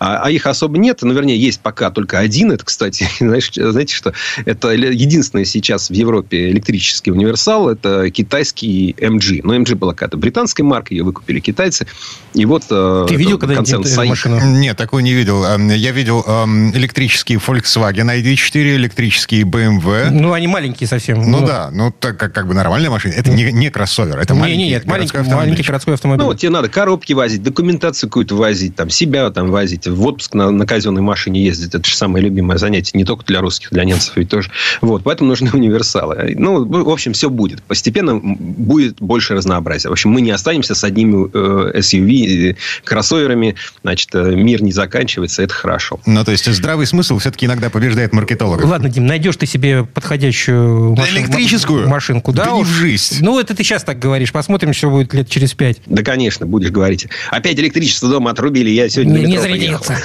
[0.00, 0.98] А, а их особо нет.
[1.02, 2.52] Ну, вернее, есть пока только один.
[2.52, 4.12] Это, кстати, знаешь, знаете, что
[4.44, 7.68] это единственный сейчас в Европе электрический универсал.
[7.68, 9.40] Это китайский MG.
[9.42, 11.86] Но MG была какая-то британская марка, ее выкупили китайцы.
[12.34, 14.08] И вот э, Ты видел когда-нибудь концерн Saik.
[14.08, 14.40] машину?
[14.58, 15.44] Нет, такой не видел.
[15.44, 20.08] Эм, Я видел эм, электрический Volkswagen ID4, электрический BMW.
[20.10, 21.30] Ну, они маленькие совсем.
[21.30, 23.12] Ну да, ну так как, как бы нормальная машина.
[23.12, 25.50] Это не, не кроссовер, это Не, маленький не, нет, маленький, городской автомобиль.
[25.50, 26.22] маленький городской автомобиль.
[26.22, 30.32] Ну, вот тебе надо коробки возить, документацию какую-то возить, там, себя там возить, в отпуск
[30.32, 31.74] на, на казенной машине ездить.
[31.74, 34.50] Это же самое любимое занятие, не только для русских, для немцев ведь тоже.
[34.80, 36.34] Вот, поэтому нужны универсалы.
[36.38, 37.62] Ну, в общем, все будет.
[37.62, 39.90] Постепенно будет больше разнообразия.
[39.90, 43.56] В общем, мы не останемся с одними э, SUV, э, кроссоверами.
[43.82, 45.73] Значит, э, мир не заканчивается, это хорошо.
[46.06, 48.68] Ну, то есть здравый смысл все-таки иногда побеждает маркетологов.
[48.68, 51.88] Ладно, Дим, найдешь ты себе подходящую машин- электрическую?
[51.88, 52.32] машинку.
[52.32, 52.68] Да, Да не уж.
[52.68, 53.18] в жизнь.
[53.20, 54.32] Ну, это ты сейчас так говоришь.
[54.32, 55.78] Посмотрим, что будет лет через пять.
[55.86, 57.06] Да, конечно, будешь говорить.
[57.30, 59.96] Опять электричество дома отрубили, я сегодня Не- не зарядился.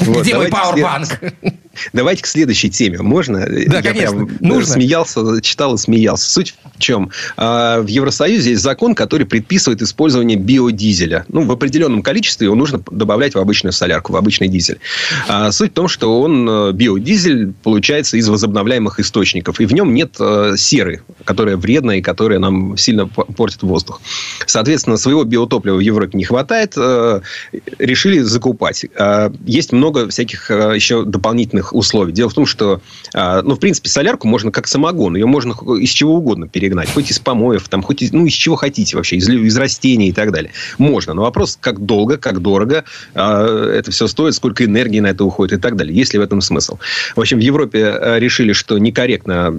[0.00, 1.08] Где мой пауэрбанк?
[1.92, 2.98] Давайте к следующей теме.
[2.98, 3.46] Можно?
[3.46, 4.26] Да, Я конечно.
[4.26, 4.74] прям Нужно.
[4.74, 6.28] смеялся, читал и смеялся.
[6.30, 7.10] Суть в чем?
[7.36, 11.24] А, В Евросоюзе есть закон, который предписывает использование биодизеля.
[11.28, 14.78] Ну, в определенном количестве его нужно добавлять в обычную солярку, в обычный дизель.
[15.28, 19.60] А Суть в том, что он, э, биодизель, получается из возобновляемых источников.
[19.60, 24.00] И в нем нет э, серы, которая вредная и которая нам сильно портит воздух.
[24.46, 26.74] Соответственно, своего биотоплива в Европе не хватает.
[26.76, 27.20] э,
[27.78, 28.84] Решили закупать.
[28.98, 32.12] А, Есть много всяких еще дополнительных условий.
[32.12, 32.80] Дело в том, что,
[33.14, 35.16] а, ну, в принципе, солярку можно как самогон.
[35.16, 36.90] Ее можно из чего угодно перегнать.
[36.90, 39.16] Хоть из помоев, там, хоть из, ну, из чего хотите вообще.
[39.16, 40.52] Из, из растений и так далее.
[40.78, 41.14] Можно.
[41.14, 45.58] Но вопрос, как долго, как дорого а, это все стоит, сколько энергии на это уходит
[45.58, 45.96] и так далее.
[45.96, 46.78] Есть ли в этом смысл?
[47.16, 49.54] В общем, в Европе э, решили, что некорректно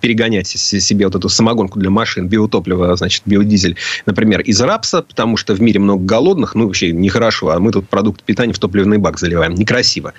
[0.00, 5.54] перегонять себе вот эту самогонку для машин, биотопливо, значит, биодизель, например, из рапса, потому что
[5.54, 9.18] в мире много голодных, ну, вообще нехорошо, а мы тут продукт питания в топливный бак
[9.18, 9.54] заливаем.
[9.54, 10.14] Некрасиво.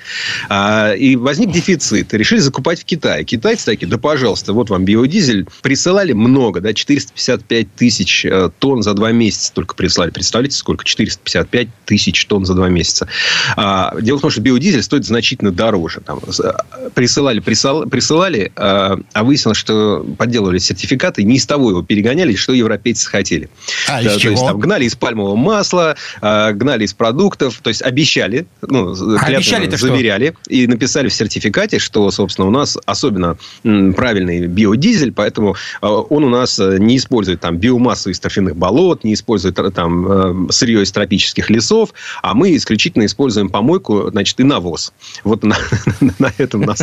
[0.49, 2.13] А, и возник дефицит.
[2.13, 3.23] Решили закупать в Китае.
[3.23, 5.45] Китайцы такие, да, пожалуйста, вот вам биодизель.
[5.61, 10.11] Присылали много, да, 455 тысяч э, тонн за два месяца только прислали.
[10.11, 10.85] Представляете, сколько?
[10.85, 13.07] 455 тысяч тонн за два месяца.
[13.55, 16.01] А, дело в том, что биодизель стоит значительно дороже.
[16.01, 21.83] Там, э, присылали, присыл- присылали, а, а выяснилось, что подделывали сертификаты, не из того его
[21.83, 23.49] перегоняли, что европейцы хотели.
[23.87, 24.31] А, Да, из то чего?
[24.31, 29.77] есть, там, гнали из пальмового масла, а, гнали из продуктов, то есть обещали, ну, обещали-то
[29.77, 29.87] что?
[29.87, 36.23] заверяли и написали в сертификате, что, собственно, у нас особенно правильный биодизель, поэтому э, он
[36.23, 40.83] у нас э, не использует там биомассу из торфяных болот, не использует э, там сырье
[40.83, 44.93] из тропических лесов, а мы исключительно используем помойку, значит, и навоз.
[45.23, 45.57] Вот на,
[46.19, 46.79] на этом наш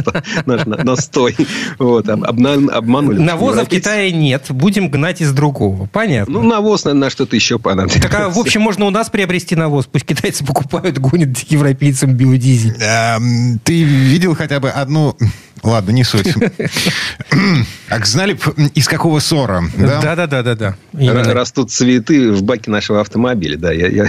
[0.46, 1.36] настой.
[1.78, 3.18] Вот, обманули.
[3.18, 3.68] Навоза в.
[3.68, 4.46] Китае нет.
[4.50, 5.88] Будем гнать из другого.
[5.92, 6.40] Понятно.
[6.40, 8.00] Ну, навоз, наверное, на что-то еще понадобится.
[8.00, 9.86] так, а, в общем, можно у нас приобрести навоз.
[9.86, 12.76] Пусть китайцы покупают, гонят европейцам биодизель.
[12.80, 13.84] Эм, Ты
[14.16, 15.14] видел хотя бы одну...
[15.62, 16.32] Ладно, не суть.
[17.88, 18.40] Так знали б,
[18.74, 19.62] из какого ссора?
[19.76, 20.00] да?
[20.00, 20.76] Да-да-да-да-да.
[20.94, 21.34] Ра- Именно.
[21.34, 23.72] Растут цветы в баке нашего автомобиля, да.
[23.72, 24.08] Я, я-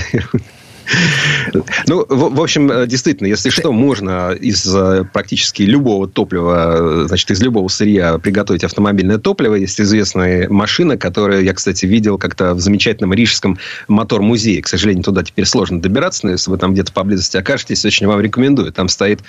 [1.87, 7.41] Ну, в, общем, э, действительно, если что, можно из э, практически любого топлива, значит, из
[7.41, 9.55] любого сырья приготовить автомобильное топливо.
[9.55, 14.61] Есть известная машина, которую я, кстати, видел как-то в замечательном рижском мотор-музее.
[14.61, 18.21] К сожалению, туда теперь сложно добираться, но если вы там где-то поблизости окажетесь, очень вам
[18.21, 18.71] рекомендую.
[18.71, 19.21] Там стоит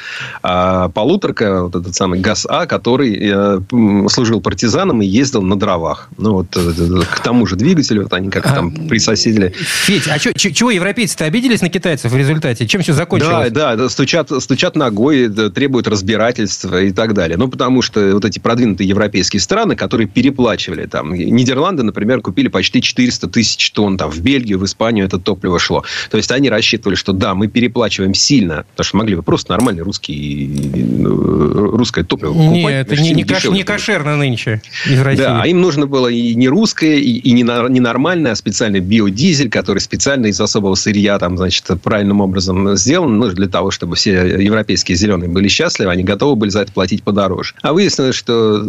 [0.42, 3.16] а, полуторка, вот этот самый ГАЗ-А, который
[3.72, 6.08] м, служил партизаном и ездил на дровах.
[6.18, 9.52] Ну, вот к тому же двигателю, вот они как-то там присоседили.
[9.56, 12.66] Федь, а чё- чего европейцы-то обиделись на китайцев в результате?
[12.66, 13.50] Чем все закончилось?
[13.50, 17.36] да, да, стучат, стучат ногой, да, требуют разбирательства и так далее.
[17.36, 22.82] Ну, потому что вот эти продвинутые европейские страны, которые переплачивали, там, Нидерланды, например, купили почти
[22.82, 25.84] 400 тысяч тонн, там, в Бельгию, в Испанию это топливо шло.
[26.10, 29.82] То есть, они рассчитывали, что да, мы переплачиваем сильно, потому что могли бы просто нормальный
[29.82, 32.52] русский, э, русское топливо покупать.
[32.52, 35.22] Не, это не, не, каш- не кошерно нынче из России.
[35.22, 38.80] Да, а им нужно было и не русское, и, и не, не нормальное, а специальный
[38.80, 43.70] биодизель, который специально из особого сырья, там, значит, правильным образом образом сделано, ну, для того,
[43.70, 47.54] чтобы все европейские зеленые были счастливы, они готовы были за это платить подороже.
[47.62, 48.62] А выяснилось, что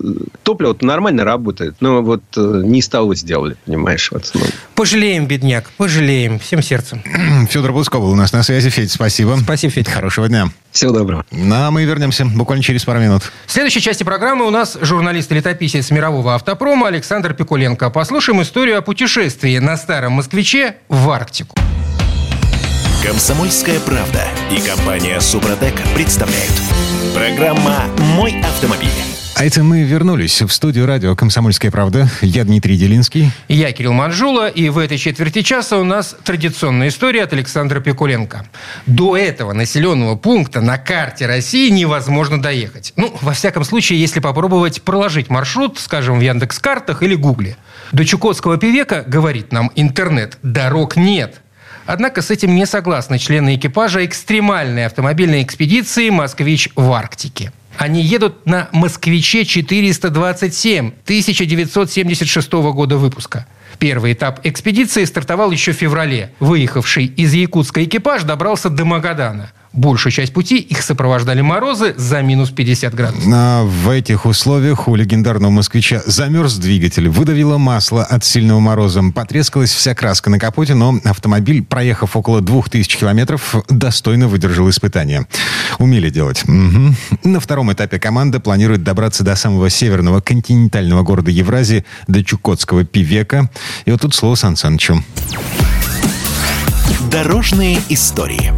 [0.43, 4.11] топливо нормально работает, но вот э, не из того сделали, понимаешь.
[4.11, 4.41] Вот, ну.
[4.75, 7.03] Пожалеем, бедняк, пожалеем, всем сердцем.
[7.49, 8.69] Федор Бусков у нас на связи.
[8.69, 9.37] Федь, спасибо.
[9.41, 9.89] Спасибо, Федь.
[9.89, 10.49] Хорошего дня.
[10.71, 11.25] Всего доброго.
[11.31, 13.23] Ну, а мы вернемся буквально через пару минут.
[13.45, 17.89] В следующей части программы у нас журналист и летописец мирового автопрома Александр Пикуленко.
[17.89, 21.55] Послушаем историю о путешествии на старом москвиче в Арктику.
[23.01, 26.51] Комсомольская правда и компания Супротек представляют.
[27.15, 27.85] Программа
[28.17, 28.89] «Мой автомобиль».
[29.35, 32.09] А это мы вернулись в студию радио «Комсомольская правда».
[32.21, 33.31] Я Дмитрий Делинский.
[33.47, 38.45] Я Кирилл Манжула, и в этой четверти часа у нас традиционная история от Александра Пикуленко.
[38.85, 42.91] До этого населенного пункта на карте России невозможно доехать.
[42.97, 47.55] Ну, во всяком случае, если попробовать проложить маршрут, скажем, в Яндекс-картах или Гугле.
[47.93, 51.39] До Чукотского певека, говорит нам интернет, дорог нет.
[51.91, 57.51] Однако с этим не согласны члены экипажа экстремальной автомобильной экспедиции «Москвич в Арктике».
[57.79, 63.47] Они едут на «Москвиче 427» 1976 года выпуска.
[63.79, 66.31] Первый этап экспедиции стартовал еще в феврале.
[66.39, 69.51] Выехавший из Якутска экипаж добрался до Магадана.
[69.73, 73.31] Большую часть пути их сопровождали морозы за минус 50 градусов.
[73.31, 79.71] А в этих условиях у легендарного москвича замерз двигатель, выдавило масло от сильного мороза, потрескалась
[79.71, 85.27] вся краска на капоте, но автомобиль, проехав около 2000 километров, достойно выдержал испытания.
[85.77, 86.43] Умели делать.
[86.43, 86.95] Угу.
[87.25, 93.49] На втором этапе команда планирует добраться до самого северного континентального города Евразии, до Чукотского Пивека.
[93.85, 95.03] И вот тут слово Сан Санычу.
[97.11, 98.53] Дорожные истории.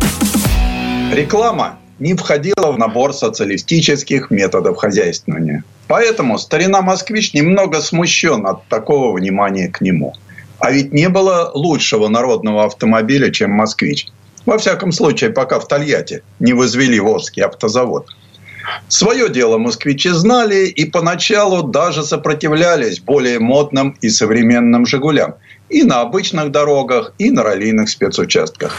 [1.12, 5.66] Реклама не входила в набор социалистических методов хозяйствования.
[5.88, 10.14] Поэтому старина «Москвич» немного смущен от такого внимания к нему.
[10.60, 14.08] А ведь не было лучшего народного автомобиля, чем «Москвич».
[14.46, 18.08] Во всяком случае, пока в Тольятти не возвели Волжский автозавод.
[18.88, 25.36] Свое дело москвичи знали и поначалу даже сопротивлялись более модным и современным «Жигулям»
[25.68, 28.78] и на обычных дорогах, и на раллийных спецучастках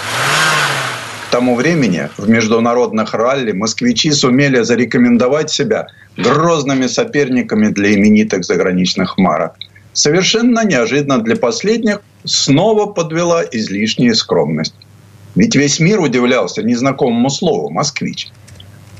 [1.32, 5.86] тому времени в международных ралли москвичи сумели зарекомендовать себя
[6.18, 9.54] грозными соперниками для именитых заграничных марок.
[9.94, 14.74] Совершенно неожиданно для последних снова подвела излишняя скромность.
[15.34, 18.28] Ведь весь мир удивлялся незнакомому слову «москвич».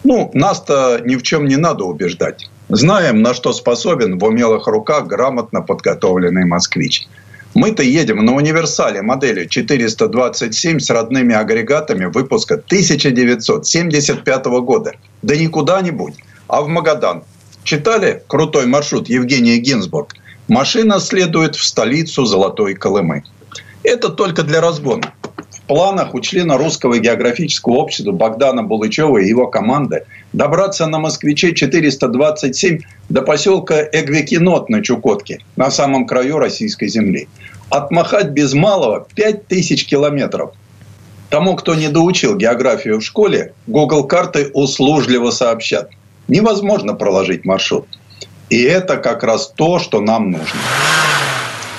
[0.02, 2.50] Ну, нас-то ни в чем не надо убеждать.
[2.70, 7.06] Знаем, на что способен в умелых руках грамотно подготовленный москвич–
[7.54, 14.92] мы-то едем на универсале модели 427 с родными агрегатами выпуска 1975 года.
[15.20, 16.14] Да не куда-нибудь,
[16.48, 17.24] а в Магадан.
[17.64, 20.14] Читали крутой маршрут Евгения Гинзбург?
[20.48, 23.24] Машина следует в столицу Золотой Колымы.
[23.82, 25.12] Это только для разгона.
[25.62, 31.52] В планах у члена Русского географического общества Богдана Булычева и его команды добраться на «Москвиче
[31.52, 37.28] 427» до поселка Эгвекинот на Чукотке, на самом краю российской земли.
[37.70, 40.50] Отмахать без малого 5000 километров.
[41.30, 45.90] Тому, кто не доучил географию в школе, Google карты услужливо сообщат.
[46.26, 47.86] Невозможно проложить маршрут.
[48.50, 50.60] И это как раз то, что нам нужно.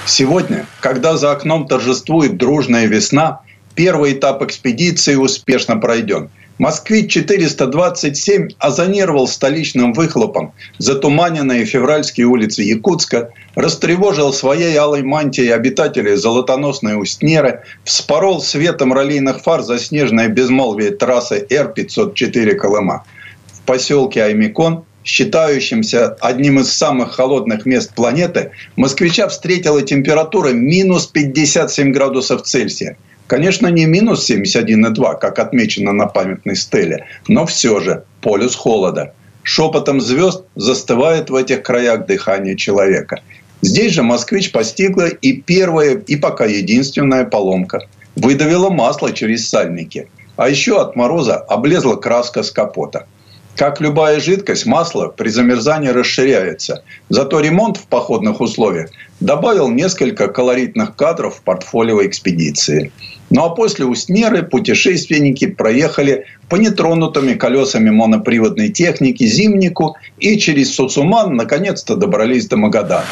[0.06, 3.42] Сегодня, когда за окном торжествует дружная весна,
[3.76, 10.54] первый этап экспедиции успешно пройден– «Москвич-427» озонировал столичным выхлопом.
[10.78, 19.64] Затуманенные февральские улицы Якутска, растревожил своей алой мантией обитателей золотоносной Устнеры, вспорол светом раллийных фар
[19.64, 23.04] заснеженное безмолвие трассы Р-504 Колыма.
[23.52, 31.92] В поселке Аймикон считающимся одним из самых холодных мест планеты, москвича встретила температура минус 57
[31.92, 32.96] градусов Цельсия–
[33.28, 39.14] Конечно, не минус 71,2, как отмечено на памятной стеле, но все же полюс холода.
[39.44, 43.22] Шепотом звезд застывает в этих краях дыхание человека.
[43.62, 47.88] Здесь же москвич постигла и первая, и пока единственная поломка.
[48.16, 50.10] Выдавила масло через сальники.
[50.36, 53.08] А еще от мороза облезла краска с капота.
[53.56, 56.84] Как любая жидкость, масло при замерзании расширяется.
[57.10, 58.90] Зато ремонт в походных условиях
[59.20, 62.92] добавил несколько колоритных кадров в портфолио экспедиции.
[63.30, 71.36] Ну а после Устнеры путешественники проехали по нетронутыми колесами моноприводной техники Зимнику и через Суцуман
[71.36, 73.06] наконец-то добрались до Магадана.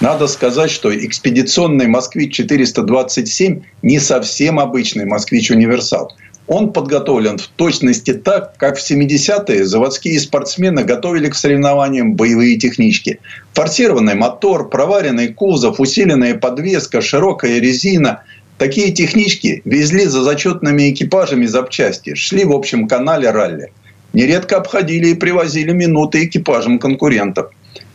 [0.00, 6.12] Надо сказать, что экспедиционный «Москвич-427» не совсем обычный «Москвич-универсал».
[6.48, 13.20] Он подготовлен в точности так, как в 70-е заводские спортсмены готовили к соревнованиям боевые технички.
[13.52, 18.22] Форсированный мотор, проваренный кузов, усиленная подвеска, широкая резина–
[18.58, 23.72] Такие технички везли за зачетными экипажами запчасти, шли в общем канале ралли.
[24.12, 27.52] Нередко обходили и привозили минуты экипажам конкурентов.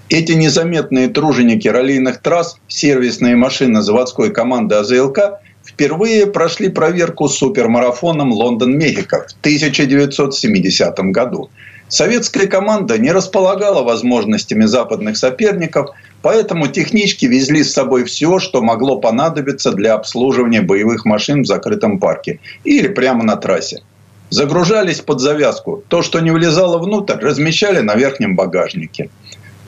[0.08, 9.28] Эти незаметные труженики раллийных трасс, сервисные машины заводской команды АЗЛК впервые прошли проверку супермарафоном Лондон-Мехико
[9.28, 11.50] в 1970 году.
[11.88, 15.92] Советская команда не располагала возможностями западных соперников,
[16.22, 22.00] поэтому технички везли с собой все, что могло понадобиться для обслуживания боевых машин в закрытом
[22.00, 23.84] парке или прямо на трассе.
[24.32, 25.84] Загружались под завязку.
[25.88, 29.12] То, что не влезало внутрь, размещали на верхнем багажнике.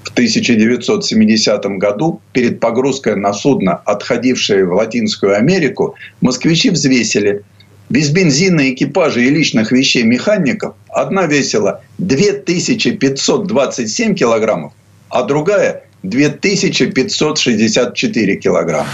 [0.06, 7.42] В 1970 году перед погрузкой на судно, отходившее в Латинскую Америку, москвичи взвесили.
[7.90, 14.74] Без бензина, экипажа и личных вещей механиков одна весила 2527 килограммов,
[15.10, 18.90] а другая 2564 килограмма.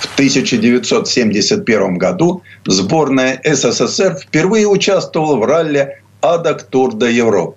[0.00, 7.56] В 1971 году сборная СССР впервые участвовала в ралли «Адак Тур де Европ».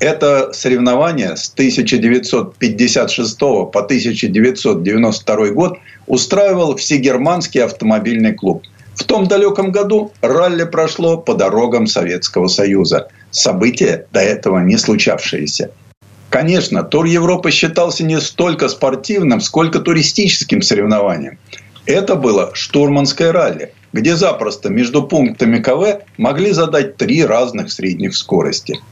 [0.00, 8.64] Это соревнование с 1956 по 1992 год устраивал Всегерманский автомобильный клуб.
[8.94, 13.08] В том далеком году ралли прошло по дорогам Советского Союза.
[13.30, 15.70] Событие до этого не случавшееся.
[16.30, 21.38] Конечно, тур Европы считался не столько спортивным, сколько туристическим соревнованием.
[21.84, 28.80] Это было штурманское ралли, где запросто между пунктами КВ могли задать три разных средних скорости–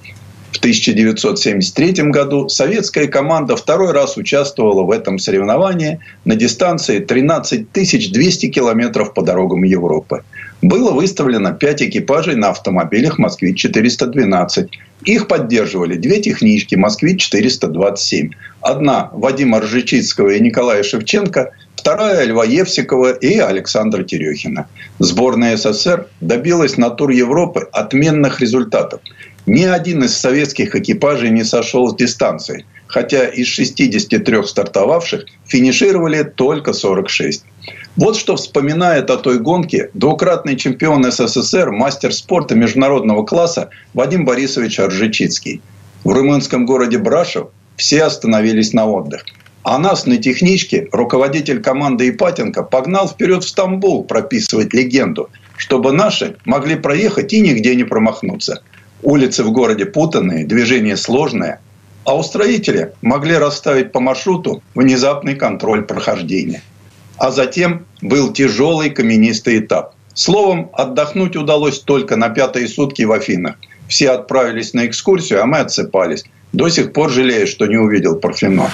[0.53, 8.49] в 1973 году советская команда второй раз участвовала в этом соревновании на дистанции 13 200
[8.49, 10.23] километров по дорогам Европы.
[10.63, 14.69] Было выставлено 5 экипажей на автомобилях «Москвич-412».
[15.05, 18.31] Их поддерживали две технички «Москвич-427».
[18.61, 24.67] Одна Вадима Ржичицкого и Николая Шевченко, вторая Льва Евсикова и Александра Терехина.
[24.99, 29.01] Сборная СССР добилась на тур Европы отменных результатов–
[29.47, 36.73] ни один из советских экипажей не сошел с дистанции, хотя из 63 стартовавших финишировали только
[36.73, 37.45] 46.
[37.97, 44.81] Вот что вспоминает о той гонке двукратный чемпион СССР, мастер спорта международного класса Вадим Борисович
[44.81, 45.61] Оржичицкий.
[46.05, 49.25] В румынском городе Брашев все остановились на отдых.
[49.63, 56.37] А нас на техничке руководитель команды Ипатенко погнал вперед в Стамбул прописывать легенду, чтобы наши
[56.45, 58.63] могли проехать и нигде не промахнуться–
[59.03, 61.61] Улицы в городе путанные, движение сложное,
[62.05, 66.63] а устроители могли расставить по маршруту внезапный контроль прохождения.
[67.17, 69.95] А затем был тяжелый каменистый этап.
[70.15, 73.57] Словом, отдохнуть удалось только на пятые сутки в Афинах.
[73.89, 76.25] Все отправились на экскурсию, а мы отсыпались.
[76.53, 78.71] До сих пор жалею, что не увидел Парфенон.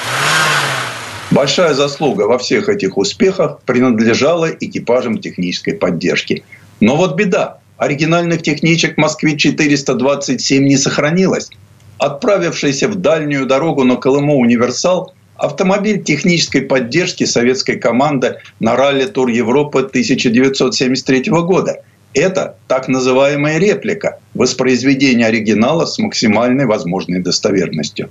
[1.31, 6.45] Большая заслуга во всех этих успехах принадлежала экипажам технической поддержки.
[6.81, 11.51] Но вот беда оригинальных техничек «Москвич-427» не сохранилось.
[11.99, 19.29] Отправившийся в дальнюю дорогу на Колыму «Универсал» автомобиль технической поддержки советской команды на ралли Тур
[19.29, 21.83] Европы 1973 года.
[22.13, 28.11] Это так называемая реплика, воспроизведение оригинала с максимальной возможной достоверностью.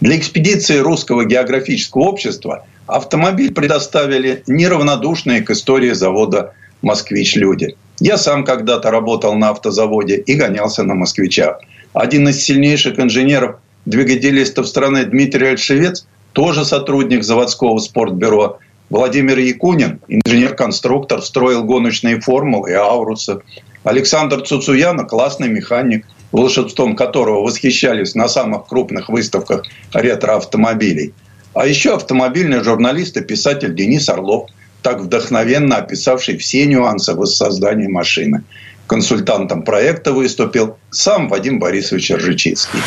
[0.00, 6.52] Для экспедиции Русского географического общества автомобиль предоставили неравнодушные к истории завода
[6.82, 11.60] «Москвич» люди– я сам когда-то работал на автозаводе и гонялся на москвичах.
[11.92, 18.58] Один из сильнейших инженеров, двигателистов страны Дмитрий Альшевец, тоже сотрудник заводского спортбюро.
[18.90, 23.38] Владимир Якунин, инженер-конструктор, строил гоночные формулы и аурусы.
[23.84, 31.14] Александр Цуцуяна– классный механик, волшебством которого восхищались на самых крупных выставках ретро-автомобилей.
[31.54, 34.50] А еще автомобильный журналист и писатель Денис Орлов–
[34.84, 38.44] так вдохновенно описавший все нюансы воссоздания машины.
[38.86, 42.80] Консультантом проекта выступил сам Вадим Борисович Ржичицкий.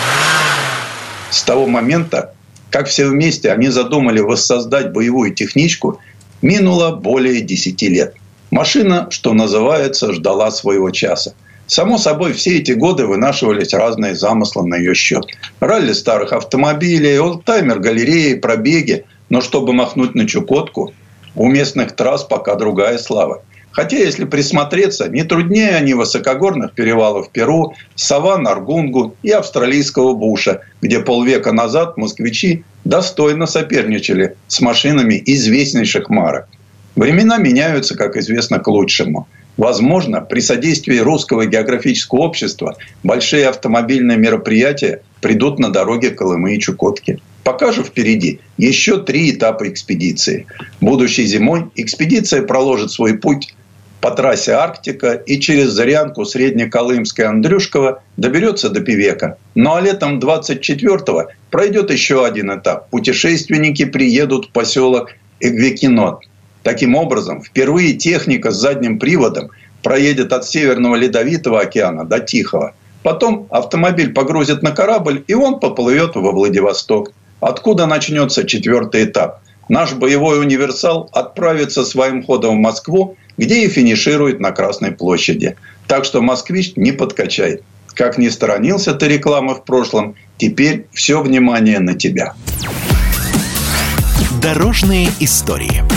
[1.32, 2.36] С того момента,
[2.70, 6.00] как все вместе они задумали воссоздать боевую техничку,
[6.44, 8.14] минуло более 10 лет.
[8.52, 11.34] Машина, что называется, ждала своего часа.
[11.66, 15.26] Само собой, все эти годы вынашивались разные замыслы на ее счет.
[15.60, 19.06] Ралли старых автомобилей, олдтаймер, галереи, пробеги.
[19.30, 20.94] Но чтобы махнуть на Чукотку,
[21.38, 23.44] у местных трасс пока другая слава.
[23.72, 31.00] Хотя, если присмотреться, не труднее они высокогорных перевалов Перу, саван Аргунгу и австралийского буша, где
[31.00, 36.48] полвека назад москвичи достойно соперничали с машинами известнейших марок.
[36.96, 39.28] Времена меняются, как известно, к лучшему.
[39.58, 47.20] Возможно, при содействии Русского географического общества большие автомобильные мероприятия придут на дороге Колымы и Чукотки.
[47.44, 50.46] Пока же впереди еще три этапа экспедиции.
[50.80, 53.56] Будущей зимой экспедиция проложит свой путь
[54.02, 59.38] по трассе Арктика и через Зарянку Среднеколымская Андрюшкова доберется до Пивека.
[59.56, 62.90] Ну а летом 24-го пройдет еще один этап.
[62.90, 66.27] Путешественники приедут в поселок Эгвекинот.
[66.68, 69.52] Таким образом, впервые техника с задним приводом
[69.84, 72.74] проедет от Северного Ледовитого океана до Тихого.
[73.04, 77.14] Потом автомобиль погрузит на корабль, и он поплывет во Владивосток.
[77.40, 79.40] Откуда начнется четвертый этап?
[79.70, 85.56] Наш боевой универсал отправится своим ходом в Москву, где и финиширует на Красной площади.
[85.88, 87.62] Так что москвич не подкачай.
[87.94, 92.34] Как ни сторонился ты рекламы в прошлом, теперь все внимание на тебя.
[94.42, 95.97] Дорожные истории.